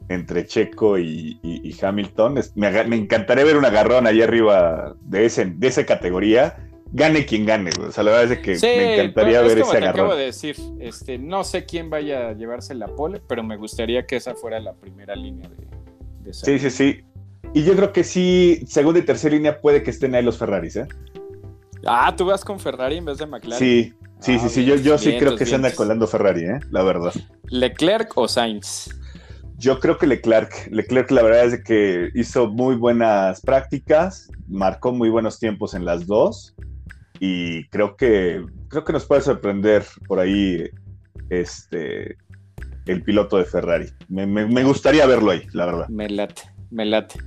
entre 0.09 0.47
Checo 0.47 0.99
y, 0.99 1.77
Hamilton. 1.81 2.41
me, 2.55 2.97
encantaría 2.97 3.45
ver 3.45 3.57
un 3.57 3.65
agarrón 3.65 4.07
ahí 4.07 4.23
arriba 4.23 4.95
de, 5.03 5.27
ese, 5.27 5.47
de 5.47 5.67
esa 5.67 5.85
categoría. 5.85 6.63
Gane 6.93 7.27
quien 7.27 7.45
gane, 7.45 7.71
o 7.81 7.91
sea, 7.91 8.05
la 8.05 8.13
verdad 8.13 8.33
es 8.33 8.39
que 8.39 8.57
me 8.65 8.95
encantaría 8.95 9.43
ver 9.43 9.59
ese 9.59 9.77
agarrón. 9.77 9.89
acabo 9.89 10.15
de 10.15 10.27
decir, 10.27 10.55
este, 10.79 11.19
no 11.19 11.43
sé 11.43 11.67
quién 11.67 11.91
vaya 11.91 12.29
a 12.29 12.33
llevarse 12.33 12.77
la 12.77 12.87
pole, 12.87 13.21
pero 13.27 13.43
me 13.43 13.57
gustaría 13.57 14.07
que 14.07 14.15
esa 14.17 14.37
fuera 14.37 14.61
la 14.61 14.73
primera 14.73 15.17
línea 15.17 15.49
de, 15.49 15.67
de 16.23 16.33
Sí, 16.33 16.61
sí, 16.61 16.71
sí. 16.71 17.05
Y 17.55 17.65
yo 17.65 17.75
creo 17.75 17.93
que 17.93 18.05
sí, 18.05 18.63
segunda 18.69 19.01
y 19.01 19.03
tercera 19.03 19.35
línea 19.35 19.61
puede 19.61 19.83
que 19.83 19.91
estén 19.91 20.15
ahí 20.15 20.23
los 20.23 20.39
Ferraris, 20.39 20.77
¿eh? 20.77 20.87
Ah, 21.87 22.15
tú 22.17 22.27
vas 22.27 22.45
con 22.45 22.59
Ferrari 22.59 22.97
en 22.97 23.05
vez 23.05 23.19
de 23.19 23.27
McLaren. 23.27 23.59
Sí, 23.59 23.95
sí, 24.21 24.39
sí, 24.39 24.49
sí. 24.49 24.65
Yo, 24.65 24.77
yo 24.77 24.99
sí 24.99 25.17
creo 25.19 25.37
que 25.37 25.47
se 25.47 25.55
anda 25.55 25.75
colando 25.75 26.07
Ferrari, 26.07 26.45
¿eh? 26.45 26.61
La 26.71 26.83
verdad. 26.83 27.13
¿Leclerc 27.49 28.17
o 28.17 28.29
Sainz? 28.29 28.91
Yo 29.59 29.81
creo 29.81 29.99
que 29.99 30.07
Leclerc. 30.07 30.69
Leclerc, 30.71 31.11
la 31.11 31.23
verdad 31.23 31.47
es 31.47 31.65
que 31.65 32.11
hizo 32.15 32.49
muy 32.49 32.77
buenas 32.77 33.41
prácticas, 33.41 34.31
marcó 34.49 34.93
muy 34.93 35.09
buenos 35.09 35.39
tiempos 35.39 35.75
en 35.75 35.85
las 35.85 36.07
dos. 36.07 36.55
Y 37.21 37.67
creo 37.69 37.97
que, 37.97 38.45
creo 38.69 38.85
que 38.85 38.93
nos 38.93 39.07
puede 39.07 39.23
sorprender 39.23 39.85
por 40.07 40.21
ahí 40.21 40.69
este, 41.31 42.19
el 42.87 43.03
piloto 43.03 43.39
de 43.39 43.45
Ferrari. 43.47 43.89
Me, 44.09 44.65
gustaría 44.65 45.07
verlo 45.07 45.31
ahí, 45.31 45.47
la 45.53 45.67
verdad. 45.67 45.89
Me 45.89 46.09
late, 46.11 46.43
me 46.71 46.85
late. 46.85 47.19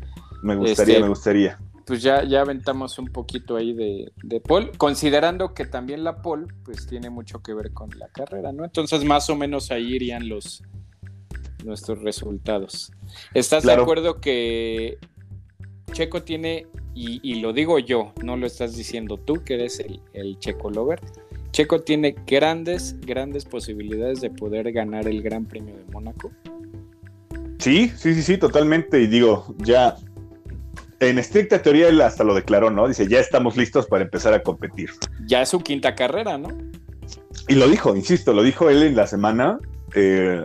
Me 0.44 0.56
gustaría, 0.56 0.94
este, 0.94 1.04
me 1.04 1.10
gustaría 1.10 1.60
pues 1.90 2.04
ya, 2.04 2.24
ya 2.24 2.42
aventamos 2.42 3.00
un 3.00 3.08
poquito 3.08 3.56
ahí 3.56 3.74
de, 3.74 4.12
de 4.22 4.40
Paul, 4.40 4.70
considerando 4.78 5.56
que 5.56 5.66
también 5.66 6.04
la 6.04 6.22
Paul 6.22 6.54
pues 6.64 6.86
tiene 6.86 7.10
mucho 7.10 7.42
que 7.42 7.56
ver 7.56 7.74
con 7.74 7.90
la 7.98 8.08
carrera, 8.10 8.52
¿no? 8.52 8.64
Entonces 8.64 9.04
más 9.04 9.28
o 9.32 9.36
menos 9.36 9.72
ahí 9.72 9.96
irían 9.96 10.30
los 10.30 10.62
nuestros 11.66 12.04
resultados. 12.04 12.92
¿Estás 13.34 13.64
de 13.64 13.74
acuerdo 13.74 14.22
que 14.22 15.00
Checo 15.92 16.22
tiene, 16.22 16.68
y, 16.94 17.42
lo 17.42 17.54
digo 17.54 17.80
yo, 17.80 18.14
no 18.24 18.38
lo 18.38 18.46
estás 18.46 18.76
diciendo 18.76 19.18
tú, 19.18 19.44
que 19.44 19.56
eres 19.56 19.80
el, 19.80 20.00
el 20.14 20.38
Checo 20.38 20.70
Lover, 20.70 21.02
Checo 21.50 21.82
tiene 21.82 22.16
grandes, 22.28 23.00
grandes 23.02 23.46
posibilidades 23.46 24.22
de 24.22 24.30
poder 24.30 24.72
ganar 24.72 25.08
el 25.08 25.24
Gran 25.24 25.46
Premio 25.46 25.76
de 25.76 25.86
Mónaco? 25.92 26.32
Sí, 27.58 27.92
sí, 27.98 28.14
sí, 28.14 28.22
sí, 28.22 28.38
totalmente. 28.38 29.02
Y 29.02 29.08
digo, 29.08 29.56
ya 29.58 29.98
en 31.00 31.18
estricta 31.18 31.62
teoría 31.62 31.88
él 31.88 32.02
hasta 32.02 32.24
lo 32.24 32.34
declaró, 32.36 32.70
¿no? 32.70 32.88
Dice, 32.88 33.08
ya 33.08 33.20
estamos 33.20 33.56
listos 33.56 33.88
para 33.88 34.04
empezar 34.04 34.34
a 34.34 34.44
competir. 34.44 34.92
Ya 35.26 35.42
es 35.42 35.50
su 35.50 35.60
quinta 35.62 35.96
carrera, 35.96 36.38
¿no? 36.38 36.50
Y 37.48 37.56
lo 37.56 37.68
dijo, 37.68 37.96
insisto, 37.96 38.34
lo 38.34 38.44
dijo 38.44 38.70
él 38.70 38.84
en 38.84 38.96
la 38.96 39.08
semana. 39.08 39.60
Eh, 39.96 40.44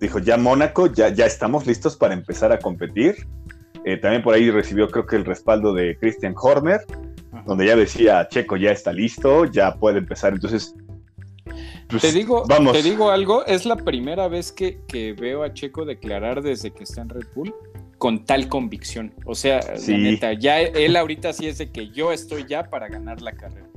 dijo, 0.00 0.18
ya 0.18 0.36
Mónaco, 0.36 0.86
ya, 0.86 1.10
ya 1.10 1.26
estamos 1.26 1.66
listos 1.66 1.96
para 1.96 2.14
empezar 2.14 2.50
a 2.52 2.58
competir. 2.58 3.26
Eh, 3.84 3.96
también 3.98 4.22
por 4.22 4.34
ahí 4.34 4.50
recibió 4.50 4.88
creo 4.88 5.06
que 5.06 5.16
el 5.16 5.24
respaldo 5.24 5.72
de 5.72 5.96
Christian 5.98 6.34
Horner, 6.36 6.80
donde 7.46 7.66
ya 7.66 7.76
decía, 7.76 8.26
Checo 8.28 8.56
ya 8.56 8.72
está 8.72 8.92
listo, 8.92 9.44
ya 9.44 9.74
puede 9.74 9.98
empezar. 9.98 10.32
Entonces, 10.32 10.74
pues, 11.88 12.02
te, 12.02 12.12
digo, 12.12 12.44
vamos. 12.48 12.72
te 12.72 12.82
digo 12.82 13.10
algo, 13.10 13.44
es 13.46 13.66
la 13.66 13.76
primera 13.76 14.28
vez 14.28 14.52
que, 14.52 14.80
que 14.86 15.12
veo 15.12 15.42
a 15.42 15.52
Checo 15.52 15.84
declarar 15.84 16.42
desde 16.42 16.70
que 16.72 16.84
está 16.84 17.02
en 17.02 17.10
Red 17.10 17.26
Bull 17.34 17.54
con 18.00 18.24
tal 18.24 18.48
convicción. 18.48 19.12
O 19.26 19.34
sea, 19.34 19.60
neta, 19.86 20.32
ya 20.32 20.58
él 20.58 20.96
ahorita 20.96 21.34
sí 21.34 21.46
es 21.46 21.58
de 21.58 21.70
que 21.70 21.90
yo 21.90 22.12
estoy 22.12 22.46
ya 22.48 22.70
para 22.70 22.88
ganar 22.88 23.20
la 23.20 23.32
carrera. 23.32 23.68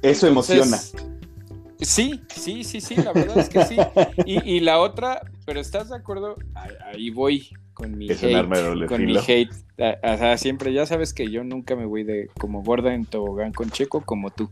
Eso 0.00 0.26
emociona. 0.26 0.78
Sí, 1.82 2.22
sí, 2.34 2.64
sí, 2.64 2.80
sí, 2.80 2.96
la 2.96 3.12
verdad 3.12 3.36
es 3.36 3.50
que 3.50 3.66
sí. 3.66 3.76
Y, 4.24 4.60
la 4.60 4.78
otra, 4.78 5.20
pero 5.46 5.60
¿estás 5.60 5.88
de 5.88 5.96
acuerdo? 5.96 6.36
Ahí 6.84 7.10
voy 7.10 7.48
con 7.72 7.96
mi 7.96 8.10
hate. 8.10 8.86
Con 8.88 9.06
mi 9.06 9.16
hate. 9.16 9.52
O 9.78 10.16
sea, 10.16 10.36
siempre, 10.38 10.72
ya 10.72 10.86
sabes 10.86 11.14
que 11.14 11.30
yo 11.30 11.44
nunca 11.44 11.76
me 11.76 11.86
voy 11.86 12.02
de 12.02 12.28
como 12.38 12.62
gorda 12.62 12.92
en 12.92 13.04
tobogán 13.04 13.52
con 13.52 13.70
Checo 13.70 14.00
como 14.00 14.30
tú. 14.30 14.50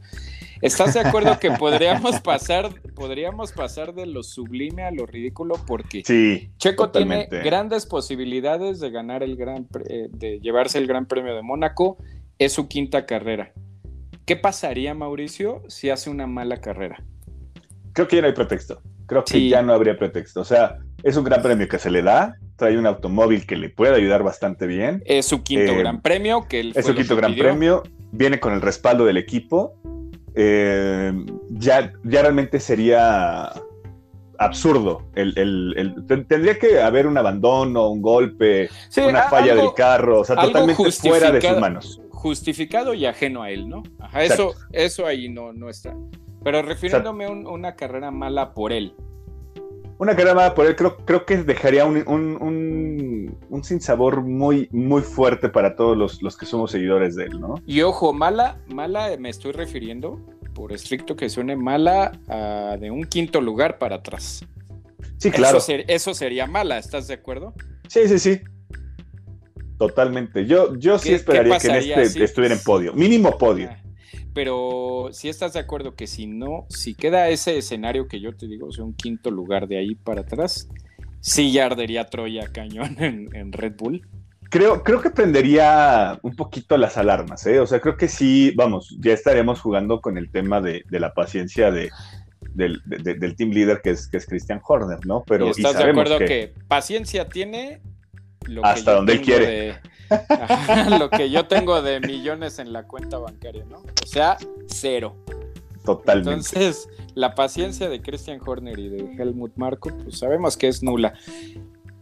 ¿Estás 0.62 0.94
de 0.94 1.00
acuerdo 1.00 1.38
que 1.40 1.50
podríamos 1.58 2.20
pasar, 2.20 2.70
podríamos 2.94 3.50
pasar 3.52 3.92
de 3.92 4.06
lo 4.06 4.22
sublime 4.22 4.84
a 4.84 4.92
lo 4.92 5.04
ridículo? 5.04 5.56
Porque 5.66 6.02
Checo 6.58 6.90
tiene 6.90 7.26
grandes 7.30 7.86
posibilidades 7.86 8.78
de 8.78 8.90
ganar 8.90 9.24
el 9.24 9.36
gran, 9.36 9.66
eh, 9.88 10.08
de 10.10 10.38
llevarse 10.38 10.78
el 10.78 10.86
Gran 10.86 11.06
Premio 11.06 11.34
de 11.34 11.42
Mónaco. 11.42 11.98
Es 12.38 12.52
su 12.52 12.68
quinta 12.68 13.04
carrera. 13.04 13.52
¿Qué 14.26 14.36
pasaría, 14.36 14.94
Mauricio, 14.94 15.62
si 15.68 15.90
hace 15.90 16.08
una 16.08 16.26
mala 16.26 16.60
carrera? 16.60 17.02
Creo 17.92 18.06
que 18.06 18.16
ya 18.16 18.22
no 18.22 18.28
hay 18.28 18.34
pretexto. 18.34 18.80
Creo 19.06 19.24
que 19.24 19.48
ya 19.48 19.62
no 19.62 19.72
habría 19.72 19.96
pretexto. 19.98 20.40
O 20.40 20.44
sea, 20.44 20.78
es 21.02 21.16
un 21.16 21.24
gran 21.24 21.42
premio 21.42 21.68
que 21.68 21.78
se 21.78 21.90
le 21.90 22.02
da. 22.02 22.36
trae 22.56 22.78
un 22.78 22.86
automóvil 22.86 23.46
que 23.46 23.56
le 23.56 23.68
puede 23.68 23.96
ayudar 23.96 24.22
bastante 24.22 24.66
bien. 24.68 25.02
Es 25.06 25.26
su 25.26 25.42
quinto 25.42 25.72
Eh, 25.72 25.78
gran 25.78 26.00
premio, 26.00 26.46
que 26.48 26.60
él 26.60 26.72
Es 26.76 26.86
su 26.86 26.94
quinto 26.94 27.16
gran 27.16 27.34
premio, 27.34 27.82
viene 28.12 28.38
con 28.38 28.52
el 28.52 28.60
respaldo 28.60 29.04
del 29.04 29.16
equipo. 29.16 29.74
Eh, 30.36 31.12
ya, 31.50 31.92
ya 32.04 32.22
realmente 32.22 32.60
sería 32.60 33.52
absurdo. 34.38 35.02
El, 35.14 35.36
el- 35.38 35.74
el- 35.76 36.06
ten- 36.06 36.26
tendría 36.26 36.58
que 36.58 36.80
haber 36.80 37.06
un 37.06 37.16
abandono, 37.18 37.88
un 37.88 38.02
golpe, 38.02 38.68
Sí, 38.88 39.00
una 39.00 39.20
a- 39.20 39.28
falla 39.30 39.52
algo 39.52 39.64
del 39.66 39.74
carro, 39.74 40.20
o 40.20 40.24
sea, 40.24 40.36
totalmente 40.36 40.90
fuera 40.92 41.30
de 41.32 41.40
sus 41.40 41.58
manos. 41.58 42.00
Justificado 42.10 42.94
y 42.94 43.04
ajeno 43.06 43.42
a 43.42 43.50
él, 43.50 43.68
¿no? 43.68 43.82
Ajá, 43.98 44.22
eso, 44.24 44.54
eso 44.72 45.06
ahí 45.06 45.28
no, 45.28 45.52
no 45.52 45.68
está. 45.68 45.94
Pero 46.44 46.62
refiriéndome 46.62 47.24
a 47.24 47.30
un- 47.30 47.46
una 47.46 47.74
carrera 47.74 48.10
mala 48.10 48.54
por 48.54 48.72
él. 48.72 48.94
Una 49.98 50.12
carrera 50.14 50.34
mala 50.34 50.54
por 50.54 50.66
él 50.66 50.76
creo, 50.76 50.96
creo 50.98 51.24
que 51.24 51.36
dejaría 51.38 51.86
un, 51.86 51.96
un, 52.06 53.38
un, 53.48 53.64
sinsabor 53.64 54.22
muy, 54.22 54.68
muy 54.72 55.02
fuerte 55.02 55.48
para 55.48 55.76
todos 55.76 55.96
los, 55.96 56.20
los 56.20 56.36
que 56.36 56.46
somos 56.46 56.72
seguidores 56.72 57.14
de 57.16 57.24
él, 57.24 57.40
¿no? 57.40 57.54
Y 57.64 57.80
ojo, 57.82 58.12
mala, 58.12 58.58
mala 58.66 59.08
me 59.18 59.30
estoy 59.30 59.52
refiriendo, 59.52 60.20
por 60.52 60.72
estricto 60.72 61.14
que 61.16 61.28
suene, 61.30 61.56
mala 61.56 62.12
a 62.28 62.76
de 62.78 62.90
un 62.90 63.04
quinto 63.04 63.40
lugar 63.40 63.78
para 63.78 63.96
atrás. 63.96 64.44
Sí, 65.18 65.30
claro. 65.30 65.58
Eso, 65.58 65.66
ser- 65.66 65.84
eso 65.88 66.12
sería 66.12 66.46
mala, 66.46 66.76
¿estás 66.78 67.06
de 67.06 67.14
acuerdo? 67.14 67.54
Sí, 67.88 68.06
sí, 68.08 68.18
sí. 68.18 68.40
Totalmente. 69.78 70.46
Yo, 70.46 70.76
yo 70.76 70.98
sí 70.98 71.10
¿Qué- 71.10 71.14
esperaría 71.16 71.58
que 71.58 71.68
en 71.68 71.74
este 71.76 72.06
si- 72.06 72.22
estuviera 72.22 72.54
en 72.54 72.60
podio. 72.62 72.92
Mínimo 72.94 73.36
podio. 73.38 73.68
Ah, 73.70 73.76
Pero 74.34 75.08
si 75.12 75.28
estás 75.28 75.52
de 75.52 75.60
acuerdo 75.60 75.94
que 75.94 76.06
si 76.06 76.26
no, 76.26 76.66
si 76.68 76.94
queda 76.94 77.28
ese 77.28 77.56
escenario 77.56 78.08
que 78.08 78.20
yo 78.20 78.36
te 78.36 78.46
digo, 78.48 78.66
o 78.66 78.72
sea, 78.72 78.84
un 78.84 78.94
quinto 78.94 79.30
lugar 79.30 79.68
de 79.68 79.78
ahí 79.78 79.94
para 79.94 80.22
atrás, 80.22 80.68
sí 81.20 81.52
ya 81.52 81.66
ardería 81.66 82.06
Troya 82.06 82.48
cañón 82.52 82.96
en, 83.02 83.34
en 83.34 83.52
Red 83.52 83.74
Bull. 83.78 84.06
Creo, 84.50 84.82
creo 84.84 85.00
que 85.00 85.10
prendería 85.10 86.18
un 86.22 86.36
poquito 86.36 86.76
las 86.76 86.96
alarmas, 86.96 87.44
¿eh? 87.46 87.58
O 87.60 87.66
sea, 87.66 87.80
creo 87.80 87.96
que 87.96 88.08
sí, 88.08 88.52
vamos, 88.54 88.96
ya 89.00 89.12
estaremos 89.12 89.60
jugando 89.60 90.00
con 90.00 90.16
el 90.18 90.30
tema 90.30 90.60
de, 90.60 90.84
de 90.88 91.00
la 91.00 91.12
paciencia 91.14 91.70
de, 91.72 91.90
del, 92.52 92.80
de- 92.84 92.98
de- 92.98 93.14
del 93.14 93.34
team 93.36 93.50
leader 93.50 93.80
que 93.82 93.90
es, 93.90 94.06
que 94.06 94.16
es 94.18 94.26
Christian 94.26 94.60
Horner, 94.64 95.04
¿no? 95.06 95.24
Pero 95.26 95.46
y 95.46 95.48
y 95.48 95.50
estás 95.52 95.78
de 95.78 95.90
acuerdo 95.90 96.18
que, 96.18 96.26
que... 96.26 96.54
paciencia 96.68 97.28
tiene 97.28 97.80
lo 98.46 98.64
Hasta 98.64 98.90
yo 98.92 98.96
donde 98.96 99.12
él 99.14 99.20
quiere. 99.22 99.46
de- 99.46 99.74
Ajá, 100.28 100.98
lo 100.98 101.08
que 101.10 101.30
yo 101.30 101.46
tengo 101.46 101.80
de 101.82 101.98
millones 102.00 102.58
en 102.58 102.72
la 102.72 102.84
cuenta 102.86 103.18
bancaria, 103.18 103.64
¿no? 103.64 103.78
O 103.78 104.06
sea, 104.06 104.36
cero. 104.66 105.16
totalmente. 105.84 106.30
Entonces, 106.56 106.88
la 107.14 107.34
paciencia 107.34 107.88
de 107.88 108.00
Christian 108.00 108.40
Horner 108.44 108.78
y 108.78 108.88
de 108.88 109.12
Helmut 109.18 109.52
Marko, 109.56 109.90
pues 110.02 110.18
sabemos 110.18 110.56
que 110.56 110.68
es 110.68 110.82
nula. 110.82 111.14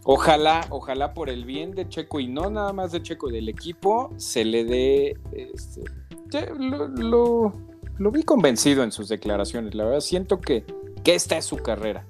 Ojalá, 0.05 0.67
ojalá 0.71 1.15
por 1.15 1.31
el 1.31 1.45
bien 1.45 1.73
de 1.73 1.89
Checo 1.89 2.19
y 2.21 2.27
no 2.29 2.51
nada 2.51 2.73
más 2.73 2.91
de 2.93 3.03
Checo, 3.03 3.29
del 3.31 3.49
equipo, 3.49 4.13
se 4.17 4.45
le 4.45 4.65
dé. 4.65 5.17
este, 5.33 5.83
ya 6.31 6.47
lo, 6.59 6.89
lo- 6.89 7.53
lo 7.99 8.11
vi 8.11 8.23
convencido 8.25 8.83
en 8.83 8.91
sus 8.91 9.09
declaraciones, 9.09 9.75
la 9.75 9.85
verdad. 9.85 10.01
Siento 10.01 10.41
que, 10.41 10.65
que 11.05 11.15
esta 11.15 11.37
es 11.37 11.45
su 11.45 11.57
carrera. 11.59 12.05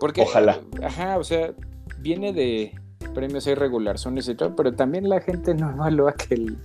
Porque, 0.00 0.22
Ojalá. 0.22 0.60
Ajá, 0.82 1.16
o 1.18 1.24
sea, 1.24 1.54
viene 1.98 2.32
de 2.32 2.74
premios 3.12 3.46
irregular, 3.46 3.98
son 3.98 4.18
y 4.18 4.34
todo, 4.34 4.54
pero 4.56 4.74
también 4.74 5.08
la 5.08 5.20
gente 5.20 5.54
no 5.54 5.70
evalúa 5.70 6.14
que 6.14 6.34
el 6.34 6.56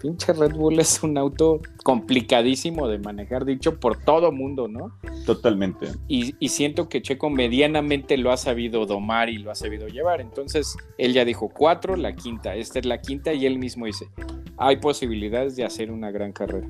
pinche 0.00 0.32
Red 0.32 0.54
Bull 0.54 0.78
es 0.80 1.02
un 1.02 1.18
auto 1.18 1.60
complicadísimo 1.84 2.88
de 2.88 2.98
manejar, 2.98 3.44
dicho 3.44 3.78
por 3.78 3.96
todo 3.96 4.32
mundo, 4.32 4.66
¿no? 4.66 4.92
Totalmente. 5.26 5.88
Y, 6.08 6.34
y 6.38 6.48
siento 6.48 6.88
que 6.88 7.02
Checo 7.02 7.28
medianamente 7.28 8.16
lo 8.16 8.32
ha 8.32 8.36
sabido 8.38 8.86
domar 8.86 9.28
y 9.28 9.38
lo 9.38 9.50
ha 9.50 9.54
sabido 9.54 9.88
llevar. 9.88 10.20
Entonces, 10.22 10.76
él 10.96 11.12
ya 11.12 11.24
dijo 11.26 11.48
cuatro, 11.50 11.96
la 11.96 12.14
quinta, 12.14 12.54
esta 12.56 12.78
es 12.78 12.86
la 12.86 12.98
quinta, 13.00 13.32
y 13.34 13.44
él 13.44 13.58
mismo 13.58 13.84
dice, 13.86 14.08
hay 14.56 14.76
posibilidades 14.76 15.56
de 15.56 15.64
hacer 15.64 15.90
una 15.90 16.10
gran 16.10 16.32
carrera. 16.32 16.66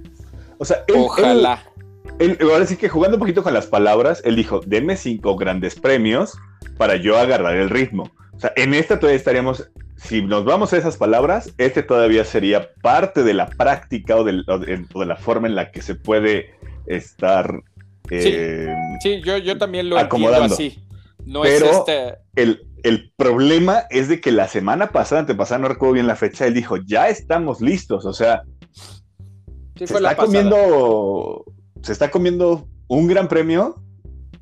O 0.59 0.65
sea, 0.65 0.85
él, 0.89 0.97
Ojalá. 0.99 1.63
él- 2.19 2.37
él- 2.41 2.51
ahora 2.51 2.67
sí 2.67 2.77
que 2.77 2.89
jugando 2.89 3.17
un 3.17 3.21
poquito 3.21 3.43
con 3.45 3.55
las 3.55 3.67
palabras, 3.67 4.23
él 4.25 4.35
dijo, 4.35 4.61
deme 4.67 4.97
cinco 4.97 5.37
grandes 5.37 5.79
premios 5.79 6.37
para 6.77 6.97
yo 6.97 7.19
agarrar 7.19 7.57
el 7.57 7.71
ritmo. 7.71 8.11
O 8.33 8.41
sea, 8.41 8.53
en 8.57 8.75
esta 8.75 8.99
todavía 8.99 9.19
estaríamos, 9.19 9.71
si 9.97 10.23
nos 10.23 10.45
vamos 10.45 10.73
a 10.73 10.79
esas 10.79 10.97
palabras, 10.97 11.53
este 11.59 11.83
todavía 11.83 12.25
sería 12.25 12.71
parte 12.83 13.23
de 13.23 13.35
la 13.35 13.47
práctica 13.47 14.17
o, 14.17 14.25
de, 14.25 14.43
o 14.47 14.59
de 15.01 15.07
la 15.07 15.17
forma 15.17 15.47
en 15.47 15.55
la 15.55 15.71
que 15.71 15.83
se 15.83 15.95
puede 15.95 16.55
estar... 16.87 17.63
eh, 18.11 18.75
Sí, 19.03 19.21
yo, 19.23 19.37
yo 19.39 19.59
también 19.59 19.89
lo 19.91 19.99
Acomodando. 19.99 20.47
entiendo 20.55 20.75
así. 20.81 20.87
No 21.27 21.43
Pero- 21.43 21.67
es 21.67 21.77
este... 21.77 22.15
el, 22.35 22.67
el 22.83 23.13
problema 23.17 23.83
es 23.91 24.09
de 24.09 24.23
que 24.23 24.33
la 24.33 24.49
semana 24.49 24.91
pasada, 24.91 25.21
antepasada, 25.21 25.59
no 25.61 25.69
recuerdo 25.69 25.93
bien 25.95 26.07
la 26.07 26.17
fecha, 26.17 26.47
él 26.47 26.55
dijo, 26.55 26.79
ya 26.79 27.09
estamos 27.11 27.61
listos. 27.61 28.07
O 28.07 28.15
sea, 28.15 28.43
sí, 29.77 29.87
se 29.87 29.95
está 29.95 30.17
comiendo, 30.17 31.45
se 31.83 31.93
está 31.93 32.11
comiendo 32.11 32.67
un 32.89 33.07
gran 33.07 33.29
premio 33.29 33.77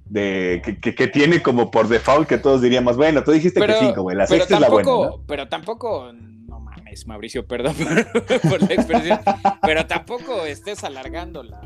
de 0.08 0.62
que, 0.64 0.78
que- 0.80 0.94
que 0.94 1.06
tiene 1.08 1.42
como 1.42 1.70
por 1.70 1.88
default 1.88 2.28
que 2.28 2.38
todos 2.38 2.62
diríamos, 2.62 2.96
bueno, 2.96 3.22
tú 3.24 3.32
dijiste 3.32 3.60
Pero- 3.60 3.74
que 3.78 3.86
cinco, 3.86 4.02
güey, 4.02 4.16
la 4.16 4.26
sexta 4.26 4.54
es 4.54 4.60
la 4.60 4.68
buena, 4.70 4.90
pero 5.26 5.48
tampoco, 5.48 6.12
no 6.12 6.60
mames, 6.60 7.06
Mauricio, 7.06 7.46
perdón 7.46 7.74
por, 8.12 8.40
por 8.40 8.62
la 8.62 8.74
expresión, 8.74 9.20
pero 9.62 9.86
tampoco 9.86 10.44
estés 10.46 10.82
alargando 10.84 11.42
la. 11.42 11.60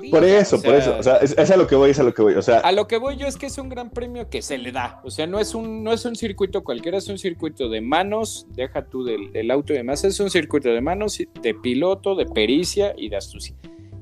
pinche 0.00 0.10
Por 0.10 0.24
eso, 0.24 0.56
o 0.56 0.62
por 0.62 0.74
eso, 0.74 0.96
o 0.98 1.02
sea, 1.02 1.16
es, 1.18 1.36
es 1.36 1.50
a 1.50 1.56
lo 1.58 1.66
que 1.66 1.74
voy, 1.76 1.90
es 1.90 1.98
a 1.98 2.02
lo 2.02 2.14
que 2.14 2.22
voy, 2.22 2.34
o 2.34 2.42
sea, 2.42 2.58
A 2.60 2.72
lo 2.72 2.86
que 2.88 2.96
voy 2.96 3.16
yo 3.16 3.26
es 3.26 3.36
que 3.36 3.46
es 3.46 3.58
un 3.58 3.68
gran 3.68 3.90
premio 3.90 4.30
que 4.30 4.40
se 4.40 4.56
le 4.56 4.72
da. 4.72 5.00
O 5.04 5.10
sea, 5.10 5.26
no 5.26 5.38
es 5.38 5.54
un, 5.54 5.84
no 5.84 5.92
es 5.92 6.04
un 6.06 6.16
circuito 6.16 6.64
cualquiera, 6.64 6.96
es 6.98 7.08
un 7.08 7.18
circuito 7.18 7.68
de 7.68 7.80
manos, 7.82 8.46
deja 8.54 8.84
tú 8.86 9.04
del, 9.04 9.30
del 9.32 9.50
auto 9.50 9.74
y 9.74 9.76
demás, 9.76 10.02
es 10.04 10.18
un 10.20 10.30
circuito 10.30 10.70
de 10.70 10.80
manos, 10.80 11.18
de 11.42 11.54
piloto, 11.54 12.14
de 12.14 12.24
pericia 12.26 12.94
y 12.96 13.10
de 13.10 13.16
astucia. 13.16 13.54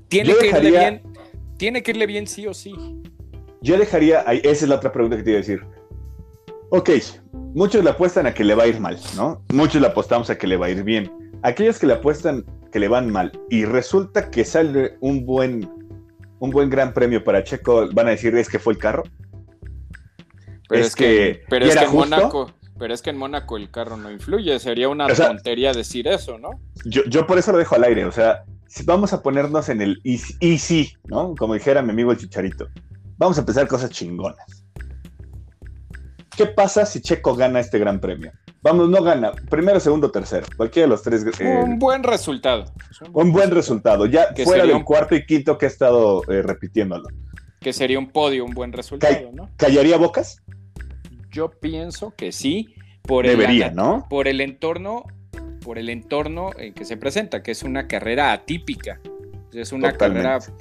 Tiene 0.09 0.31
Yo 0.31 0.39
que 0.39 0.47
irle 0.49 0.71
bien, 0.71 1.03
tiene 1.57 1.83
que 1.83 1.91
irle 1.91 2.07
bien 2.07 2.27
sí 2.29 2.47
o 2.47 2.55
sí. 2.55 2.75
Yo 3.63 3.79
dejaría, 3.79 4.25
ahí, 4.27 4.41
esa 4.45 4.65
es 4.65 4.69
la 4.69 4.77
otra 4.77 4.93
pregunta 4.93 5.17
que 5.17 5.23
te 5.23 5.31
iba 5.31 5.39
a 5.39 5.43
decir. 5.43 5.63
Ok, 6.71 6.91
muchos 7.55 7.83
le 7.83 7.91
apuestan 7.91 8.27
a 8.27 8.35
que 8.35 8.45
le 8.45 8.55
va 8.55 8.63
a 8.63 8.67
ir 8.69 8.79
mal, 8.81 8.99
¿no? 9.17 9.43
Muchos 9.53 9.81
le 9.81 9.89
apostamos 9.89 10.31
a 10.31 10.39
que 10.39 10.47
le 10.47 10.57
va 10.57 10.67
a 10.67 10.71
ir 10.71 10.83
bien. 10.85 11.11
Aquellos 11.43 11.79
que 11.79 11.87
le 11.87 11.95
apuestan 11.95 12.45
que 12.71 12.79
le 12.79 12.87
van 12.89 13.11
mal 13.11 13.33
y 13.49 13.65
resulta 13.65 14.31
que 14.31 14.45
sale 14.45 14.97
un 15.01 15.27
buen, 15.27 15.69
un 16.39 16.51
buen 16.51 16.71
gran 16.71 16.95
premio 16.95 17.25
para 17.25 17.43
Checo, 17.43 17.89
van 17.93 18.07
a 18.07 18.11
decir 18.11 18.37
es 18.37 18.49
que 18.49 18.59
fue 18.61 18.75
el 18.75 18.79
carro. 18.79 19.03
Pero 20.69 20.81
Es 20.83 20.89
es, 20.89 20.95
que, 20.95 21.05
que, 21.05 21.43
pero 21.49 21.67
¿y 21.67 21.69
es 21.71 21.75
que 21.75 21.81
era 21.81 21.91
en 21.91 21.97
justo? 21.97 22.17
Mónaco, 22.17 22.51
pero 22.79 22.95
es 22.95 23.03
que 23.03 23.11
en 23.11 23.17
Mónaco 23.19 23.57
el 23.57 23.71
carro 23.71 23.97
no 23.97 24.11
influye, 24.11 24.57
sería 24.61 24.89
una 24.89 25.07
O 25.07 25.15
sea- 25.15 25.27
tontería 25.29 25.73
decir 25.73 26.07
eso, 26.07 26.39
¿no? 26.39 26.51
Yo, 26.85 27.03
yo 27.07 27.27
por 27.27 27.39
eso 27.39 27.51
lo 27.53 27.59
dejo 27.59 27.75
al 27.75 27.85
aire, 27.85 28.05
o 28.05 28.13
sea, 28.13 28.45
si 28.69 28.85
vamos 28.85 29.13
a 29.13 29.21
ponernos 29.23 29.69
en 29.69 29.81
el 29.83 30.01
y, 30.05 30.19
si- 30.19 30.37
y 30.39 30.59
sí, 30.59 30.93
¿no? 31.09 31.35
Como 31.37 31.55
dijera 31.55 31.83
mi 31.83 31.91
amigo 31.91 32.13
el 32.13 32.19
chicharito, 32.19 32.69
vamos 33.21 33.37
a 33.37 33.41
empezar 33.43 33.69
cosas 33.69 33.91
chingonas. 33.91 34.65
¿Qué 36.37 36.47
pasa 36.47 36.87
si 36.87 37.01
Checo 37.03 37.35
gana 37.37 37.61
este 37.61 37.79
gran 37.79 38.01
premio? 38.01 38.33
Vamos, 38.63 38.89
no 38.91 39.03
gana, 39.03 39.33
primero, 39.49 39.79
segundo, 39.81 40.11
tercero, 40.11 40.47
cualquiera 40.57 40.87
de 40.87 40.91
los 40.91 41.03
tres. 41.03 41.25
eh, 41.41 41.61
un 41.63 41.79
buen 41.79 42.03
resultado. 42.03 42.65
un 43.13 43.33
buen 43.33 43.51
resultado, 43.51 44.07
ya 44.07 44.33
Que 44.35 44.45
fuera 44.45 44.65
del 44.67 44.77
un- 44.77 44.85
cuarto 44.85 45.15
y 45.15 45.25
quinto 45.25 45.57
que 45.57 45.67
he 45.67 45.69
estado 45.69 46.23
eh, 46.31 46.43
repitiéndolo. 46.43 47.09
Que 47.61 47.73
sería 47.73 47.99
un 47.99 48.11
podio, 48.11 48.45
un 48.45 48.53
buen 48.53 48.73
resultado, 48.73 49.31
¿no? 49.33 49.51
¿Callaría 49.57 49.97
bocas? 49.99 50.43
Yo 51.31 51.51
pienso 51.51 52.13
que 52.17 52.33
sí, 52.33 52.75
por 53.03 53.27
Debería, 53.27 53.69
el, 53.69 53.75
¿no? 53.77 54.07
por 54.11 54.29
el 54.29 54.41
entorno, 54.41 55.05
por 55.63 55.79
el 55.79 55.89
entorno 55.91 56.51
en 56.59 56.73
que 56.75 56.85
se 56.87 56.97
presenta, 56.97 57.43
que 57.43 57.51
es 57.53 57.63
una 57.63 57.87
carrera 57.87 58.33
atípica. 58.33 58.99
Es 59.53 59.73
una 59.73 59.93
Totalmente. 59.93 60.29
carrera, 60.29 60.55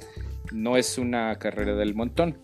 no 0.52 0.76
es 0.76 0.98
una 0.98 1.36
carrera 1.38 1.74
del 1.74 1.94
montón. 1.94 2.38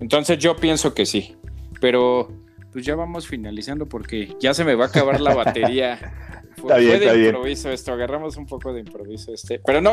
Entonces 0.00 0.38
yo 0.38 0.56
pienso 0.56 0.94
que 0.94 1.06
sí. 1.06 1.36
Pero 1.80 2.28
pues 2.72 2.84
ya 2.84 2.94
vamos 2.94 3.26
finalizando 3.26 3.86
porque 3.88 4.36
ya 4.40 4.54
se 4.54 4.64
me 4.64 4.74
va 4.74 4.84
a 4.86 4.88
acabar 4.88 5.20
la 5.20 5.34
batería. 5.34 5.98
Fue, 6.56 6.74
Está 6.74 6.76
bien, 6.76 6.90
fue 6.90 6.98
de 6.98 7.06
está 7.06 7.12
bien. 7.14 7.26
improviso 7.28 7.70
esto, 7.70 7.92
agarramos 7.92 8.36
un 8.36 8.44
poco 8.44 8.72
de 8.74 8.80
improviso 8.80 9.32
este. 9.32 9.60
Pero 9.64 9.80
no, 9.80 9.92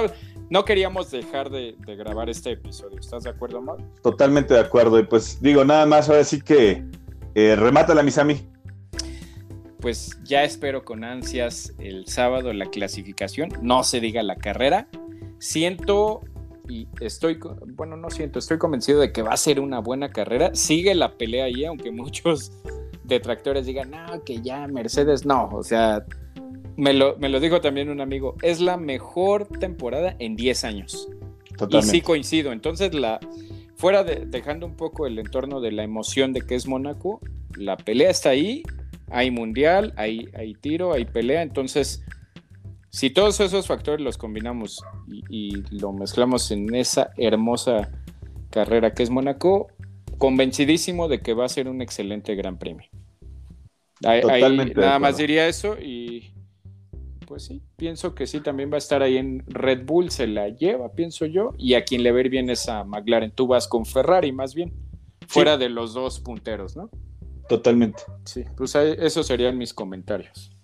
no 0.49 0.65
queríamos 0.65 1.09
dejar 1.11 1.49
de, 1.49 1.75
de 1.85 1.95
grabar 1.95 2.29
este 2.29 2.51
episodio. 2.51 2.99
¿Estás 2.99 3.23
de 3.23 3.29
acuerdo, 3.29 3.61
Mau? 3.61 3.77
Totalmente 4.01 4.53
de 4.53 4.59
acuerdo. 4.59 4.99
Y 4.99 5.03
pues 5.03 5.41
digo, 5.41 5.63
nada 5.63 5.85
más, 5.85 6.09
ahora 6.09 6.25
sí 6.25 6.41
que 6.41 6.83
eh, 7.35 7.55
remátala, 7.55 8.03
Misami. 8.03 8.41
pues 9.79 10.19
ya 10.23 10.43
espero 10.43 10.83
con 10.83 11.05
ansias 11.05 11.73
el 11.79 12.05
sábado 12.07 12.51
la 12.51 12.65
clasificación, 12.65 13.49
no 13.61 13.83
se 13.83 14.01
diga 14.01 14.21
la 14.23 14.35
carrera. 14.35 14.87
Siento 15.39 16.21
y 16.69 16.87
estoy, 16.99 17.39
bueno, 17.75 17.95
no 17.97 18.09
siento, 18.09 18.39
estoy 18.39 18.57
convencido 18.57 18.99
de 18.99 19.11
que 19.11 19.21
va 19.21 19.31
a 19.31 19.37
ser 19.37 19.59
una 19.59 19.79
buena 19.79 20.09
carrera. 20.09 20.53
Sigue 20.53 20.95
la 20.95 21.17
pelea 21.17 21.45
ahí, 21.45 21.65
aunque 21.65 21.91
muchos 21.91 22.51
detractores 23.03 23.65
digan, 23.65 23.91
no, 23.91 24.23
que 24.23 24.41
ya 24.41 24.67
Mercedes, 24.67 25.25
no, 25.25 25.49
o 25.51 25.63
sea, 25.63 26.05
me 26.75 26.93
lo, 26.93 27.17
me 27.17 27.29
lo 27.29 27.39
dijo 27.39 27.61
también 27.61 27.89
un 27.89 28.01
amigo, 28.01 28.35
es 28.41 28.59
la 28.59 28.77
mejor 28.77 29.47
temporada 29.47 30.15
en 30.19 30.35
10 30.35 30.63
años. 30.63 31.09
Y 31.49 31.55
Totalmente. 31.55 31.91
sí 31.91 32.01
coincido. 32.01 32.51
Entonces, 32.51 32.93
la 32.93 33.19
fuera 33.75 34.03
de, 34.03 34.25
dejando 34.25 34.65
un 34.65 34.75
poco 34.75 35.07
el 35.07 35.17
entorno 35.17 35.61
de 35.61 35.71
la 35.71 35.83
emoción 35.83 36.33
de 36.33 36.41
que 36.41 36.55
es 36.55 36.67
Mónaco, 36.67 37.21
la 37.55 37.77
pelea 37.77 38.09
está 38.09 38.29
ahí, 38.29 38.63
hay 39.09 39.31
mundial, 39.31 39.93
hay, 39.95 40.29
hay 40.35 40.53
tiro, 40.53 40.93
hay 40.93 41.05
pelea, 41.05 41.41
entonces 41.41 42.03
si 42.97 43.11
todos 43.11 43.39
esos 43.41 43.67
factores 43.67 44.03
los 44.03 44.17
combinamos 44.17 44.83
y, 45.29 45.61
lo 45.69 45.93
mezclamos 45.93 46.49
en 46.49 46.73
esa 46.73 47.11
hermosa 47.15 47.91
carrera 48.49 48.95
que 48.95 49.03
es 49.03 49.11
Mónaco, 49.11 49.67
convencidísimo 50.17 51.07
de 51.07 51.21
que 51.21 51.35
va 51.35 51.45
a 51.45 51.49
ser 51.49 51.67
un 51.67 51.83
excelente 51.83 52.33
gran 52.33 52.57
premio. 52.57 52.89
nada 54.01 54.97
más 54.97 55.17
diría 55.17 55.47
eso 55.47 55.77
y 55.79 56.33
pues 57.27 57.43
sí, 57.43 57.61
pienso 57.75 58.15
que 58.15 58.25
sí, 58.25 58.39
también 58.39 58.71
va 58.71 58.75
a 58.75 58.79
estar 58.79 59.03
ahí 59.03 59.17
en 59.17 59.43
Red 59.45 59.85
Bull, 59.85 60.09
se 60.09 60.25
la 60.25 60.49
lleva, 60.49 60.93
pienso 60.93 61.27
yo, 61.27 61.53
y 61.55 61.75
a 61.75 61.83
quien 61.83 62.01
le 62.01 62.11
ver 62.11 62.29
bien 62.29 62.49
es 62.49 62.67
a 62.67 62.83
McLaren. 62.83 63.29
Tú 63.29 63.45
vas 63.45 63.67
con 63.67 63.85
Ferrari 63.85 64.31
más 64.31 64.55
bien, 64.55 64.73
fuera 65.27 65.55
de 65.55 65.69
los 65.69 65.93
dos 65.93 66.19
punteros, 66.19 66.75
¿no? 66.75 66.89
Totalmente. 67.47 68.01
Sí, 68.25 68.43
pues 68.57 68.73
esos 68.73 69.27
serían 69.27 69.55
mis 69.55 69.71
comentarios. 69.71 70.56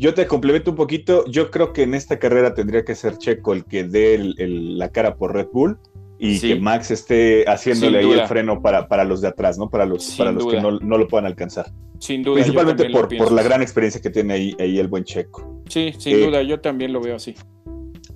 Yo 0.00 0.14
te 0.14 0.26
complemento 0.26 0.70
un 0.70 0.78
poquito. 0.78 1.26
Yo 1.26 1.50
creo 1.50 1.74
que 1.74 1.82
en 1.82 1.92
esta 1.92 2.18
carrera 2.18 2.54
tendría 2.54 2.86
que 2.86 2.94
ser 2.94 3.18
Checo 3.18 3.52
el 3.52 3.66
que 3.66 3.84
dé 3.84 4.18
la 4.38 4.88
cara 4.88 5.16
por 5.16 5.34
Red 5.34 5.48
Bull 5.52 5.76
y 6.18 6.40
que 6.40 6.56
Max 6.56 6.90
esté 6.90 7.44
haciéndole 7.46 7.98
ahí 7.98 8.10
el 8.10 8.26
freno 8.26 8.62
para, 8.62 8.88
para, 8.88 9.04
los 9.04 9.20
de 9.20 9.28
atrás, 9.28 9.58
¿no? 9.58 9.68
Para 9.68 9.84
los, 9.84 10.16
para 10.16 10.32
los 10.32 10.46
que 10.46 10.58
no, 10.58 10.70
lo 10.70 11.06
puedan 11.06 11.26
alcanzar. 11.26 11.70
Sin 11.98 12.22
duda. 12.22 12.36
Principalmente 12.36 12.88
por, 12.88 13.14
por, 13.14 13.30
la 13.30 13.42
gran 13.42 13.60
experiencia 13.60 14.00
que 14.00 14.08
tiene 14.08 14.32
ahí, 14.32 14.56
ahí 14.58 14.78
el 14.78 14.88
buen 14.88 15.04
Checo. 15.04 15.62
Sí, 15.68 15.92
sin 15.98 16.16
eh, 16.16 16.26
duda, 16.26 16.42
yo 16.42 16.60
también 16.60 16.94
lo 16.94 17.02
veo 17.02 17.16
así. 17.16 17.34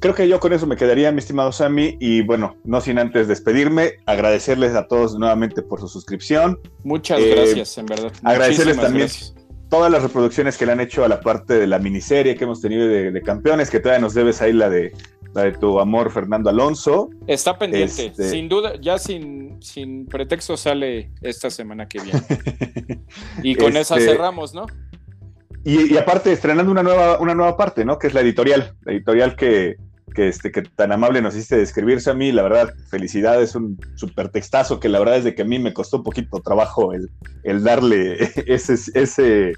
Creo 0.00 0.14
que 0.14 0.26
yo 0.26 0.40
con 0.40 0.54
eso 0.54 0.66
me 0.66 0.76
quedaría, 0.76 1.12
mi 1.12 1.18
estimado 1.18 1.52
Sammy, 1.52 1.98
y 2.00 2.22
bueno, 2.22 2.56
no 2.64 2.80
sin 2.80 2.98
antes 2.98 3.28
despedirme, 3.28 3.96
agradecerles 4.06 4.74
a 4.74 4.86
todos 4.88 5.18
nuevamente 5.18 5.60
por 5.60 5.80
su 5.80 5.88
suscripción. 5.88 6.58
Muchas 6.82 7.20
eh, 7.20 7.34
gracias, 7.34 7.76
en 7.76 7.84
verdad. 7.84 8.12
Agradecerles 8.22 8.78
también 8.78 9.08
todas 9.74 9.90
las 9.90 10.04
reproducciones 10.04 10.56
que 10.56 10.66
le 10.66 10.72
han 10.72 10.80
hecho 10.80 11.04
a 11.04 11.08
la 11.08 11.20
parte 11.20 11.54
de 11.54 11.66
la 11.66 11.80
miniserie 11.80 12.36
que 12.36 12.44
hemos 12.44 12.60
tenido 12.60 12.86
de, 12.86 13.22
campeones, 13.22 13.70
que 13.70 13.80
todavía 13.80 14.00
nos 14.00 14.14
debes 14.14 14.40
ahí 14.40 14.52
la 14.52 14.70
de 14.70 14.92
la 15.34 15.42
de 15.42 15.52
tu 15.52 15.80
amor 15.80 16.12
Fernando 16.12 16.48
Alonso. 16.48 17.10
Está 17.26 17.58
pendiente, 17.58 18.06
este, 18.06 18.30
sin 18.30 18.48
duda, 18.48 18.74
ya 18.80 18.98
sin, 18.98 19.60
sin 19.60 20.06
pretexto 20.06 20.56
sale 20.56 21.10
esta 21.22 21.50
semana 21.50 21.88
que 21.88 22.00
viene. 22.00 22.22
y 23.42 23.56
con 23.56 23.76
esa 23.76 23.96
este, 23.96 24.12
cerramos, 24.12 24.54
¿no? 24.54 24.66
Y, 25.64 25.96
aparte, 25.96 26.30
estrenando 26.30 26.70
una 26.70 26.84
nueva, 26.84 27.18
una 27.18 27.34
nueva 27.34 27.56
parte, 27.56 27.84
¿no? 27.84 27.98
Que 27.98 28.06
es 28.06 28.14
la 28.14 28.20
editorial, 28.20 28.76
la 28.82 28.92
editorial 28.92 29.34
que, 29.34 29.74
que, 30.14 30.28
este, 30.28 30.50
que 30.52 30.62
tan 30.62 30.92
amable 30.92 31.20
nos 31.20 31.34
hiciste 31.34 31.56
describirse 31.56 32.10
a 32.10 32.14
mí, 32.14 32.32
la 32.32 32.42
verdad, 32.42 32.72
felicidades, 32.88 33.54
un 33.54 33.78
súper 33.96 34.30
textazo 34.30 34.80
que 34.80 34.88
la 34.88 34.98
verdad 34.98 35.18
es 35.18 35.24
de 35.24 35.34
que 35.34 35.42
a 35.42 35.44
mí 35.44 35.58
me 35.58 35.74
costó 35.74 36.02
poquito 36.02 36.40
trabajo 36.40 36.92
el, 36.92 37.10
el 37.42 37.62
darle 37.62 38.30
ese, 38.46 38.74
ese 38.94 39.52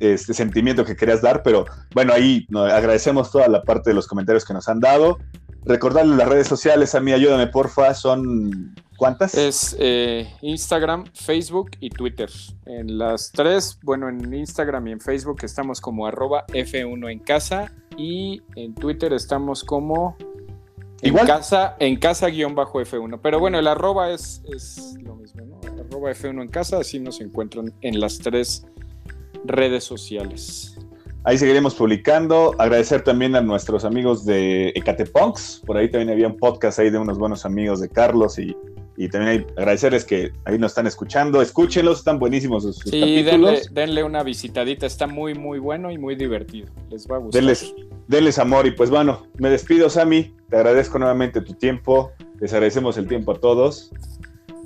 este 0.00 0.32
sentimiento 0.32 0.84
que 0.84 0.96
querías 0.96 1.20
dar, 1.22 1.42
pero 1.42 1.64
bueno, 1.92 2.12
ahí 2.12 2.46
agradecemos 2.54 3.32
toda 3.32 3.48
la 3.48 3.62
parte 3.62 3.90
de 3.90 3.94
los 3.94 4.06
comentarios 4.06 4.44
que 4.44 4.54
nos 4.54 4.68
han 4.68 4.78
dado. 4.80 5.18
Recordarles 5.64 6.16
las 6.16 6.28
redes 6.28 6.46
sociales, 6.46 6.94
a 6.94 7.00
mí 7.00 7.12
ayúdame 7.12 7.48
porfa, 7.48 7.92
son 7.94 8.76
¿cuántas? 8.96 9.34
Es 9.34 9.76
eh, 9.80 10.32
Instagram, 10.40 11.06
Facebook 11.12 11.72
y 11.80 11.90
Twitter. 11.90 12.30
En 12.64 12.96
las 12.96 13.32
tres, 13.32 13.78
bueno, 13.82 14.08
en 14.08 14.32
Instagram 14.32 14.86
y 14.86 14.92
en 14.92 15.00
Facebook 15.00 15.38
estamos 15.42 15.80
como 15.80 16.06
arroba 16.06 16.46
F1 16.46 17.10
en 17.10 17.18
casa 17.18 17.72
y 17.98 18.40
en 18.54 18.74
Twitter 18.74 19.12
estamos 19.12 19.64
como 19.64 20.16
en 21.02 21.14
casa, 21.14 21.76
en 21.78 21.96
casa 21.96 22.28
guion 22.28 22.54
bajo 22.54 22.80
F1. 22.80 23.18
Pero 23.22 23.40
bueno, 23.40 23.58
el 23.58 23.66
arroba 23.66 24.10
es, 24.12 24.42
es 24.54 24.94
lo 25.02 25.16
mismo, 25.16 25.44
¿no? 25.44 25.60
Arroba 25.68 26.12
F1 26.12 26.40
en 26.40 26.48
casa, 26.48 26.78
así 26.78 27.00
nos 27.00 27.20
encuentran 27.20 27.74
en 27.82 28.00
las 28.00 28.18
tres 28.18 28.64
redes 29.44 29.84
sociales. 29.84 30.78
Ahí 31.24 31.36
seguiremos 31.36 31.74
publicando. 31.74 32.54
Agradecer 32.58 33.02
también 33.02 33.34
a 33.34 33.42
nuestros 33.42 33.84
amigos 33.84 34.24
de 34.24 34.68
Ecatepunks. 34.68 35.62
Por 35.66 35.76
ahí 35.76 35.90
también 35.90 36.10
había 36.10 36.28
un 36.28 36.36
podcast 36.36 36.78
ahí 36.78 36.90
de 36.90 36.98
unos 36.98 37.18
buenos 37.18 37.44
amigos 37.44 37.80
de 37.80 37.88
Carlos 37.88 38.38
y, 38.38 38.56
también 39.06 39.46
agradecerles 39.56 40.04
que 40.04 40.32
ahí 40.44 40.58
nos 40.58 40.72
están 40.72 40.88
escuchando. 40.88 41.40
Escúchenlos, 41.40 41.98
están 41.98 42.18
buenísimos 42.18 42.64
sus, 42.64 42.78
sí, 42.78 43.22
Denle, 43.70 44.02
una 44.02 44.24
visitadita, 44.24 44.86
está 44.86 45.06
muy, 45.06 45.34
muy 45.34 45.60
bueno 45.60 45.92
y 45.92 45.98
muy 45.98 46.16
divertido. 46.16 46.68
Les 46.90 47.06
va 47.06 47.16
a 47.16 47.18
gustar. 47.20 47.40
Denles, 47.40 47.72
denles 48.08 48.40
amor 48.40 48.66
y 48.66 48.72
pues 48.72 48.90
bueno, 48.90 49.28
me 49.38 49.50
despido, 49.50 49.88
Sammy. 49.88 50.34
Te 50.50 50.56
agradezco 50.56 50.98
nuevamente 50.98 51.40
tu 51.40 51.54
tiempo. 51.54 52.10
Les 52.40 52.52
agradecemos 52.52 52.98
el 52.98 53.06
tiempo 53.06 53.30
a 53.30 53.34
todos. 53.36 53.92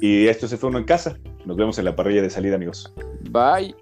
Y 0.01 0.27
esto 0.29 0.49
se 0.49 0.57
fue 0.57 0.71
uno 0.71 0.79
en 0.79 0.85
casa. 0.85 1.19
Nos 1.45 1.59
vemos 1.59 1.79
en 1.79 1.85
la 1.85 1.95
parrilla 1.95 2.23
de 2.23 2.31
salida, 2.31 2.57
amigos. 2.57 2.91
Bye. 3.31 3.75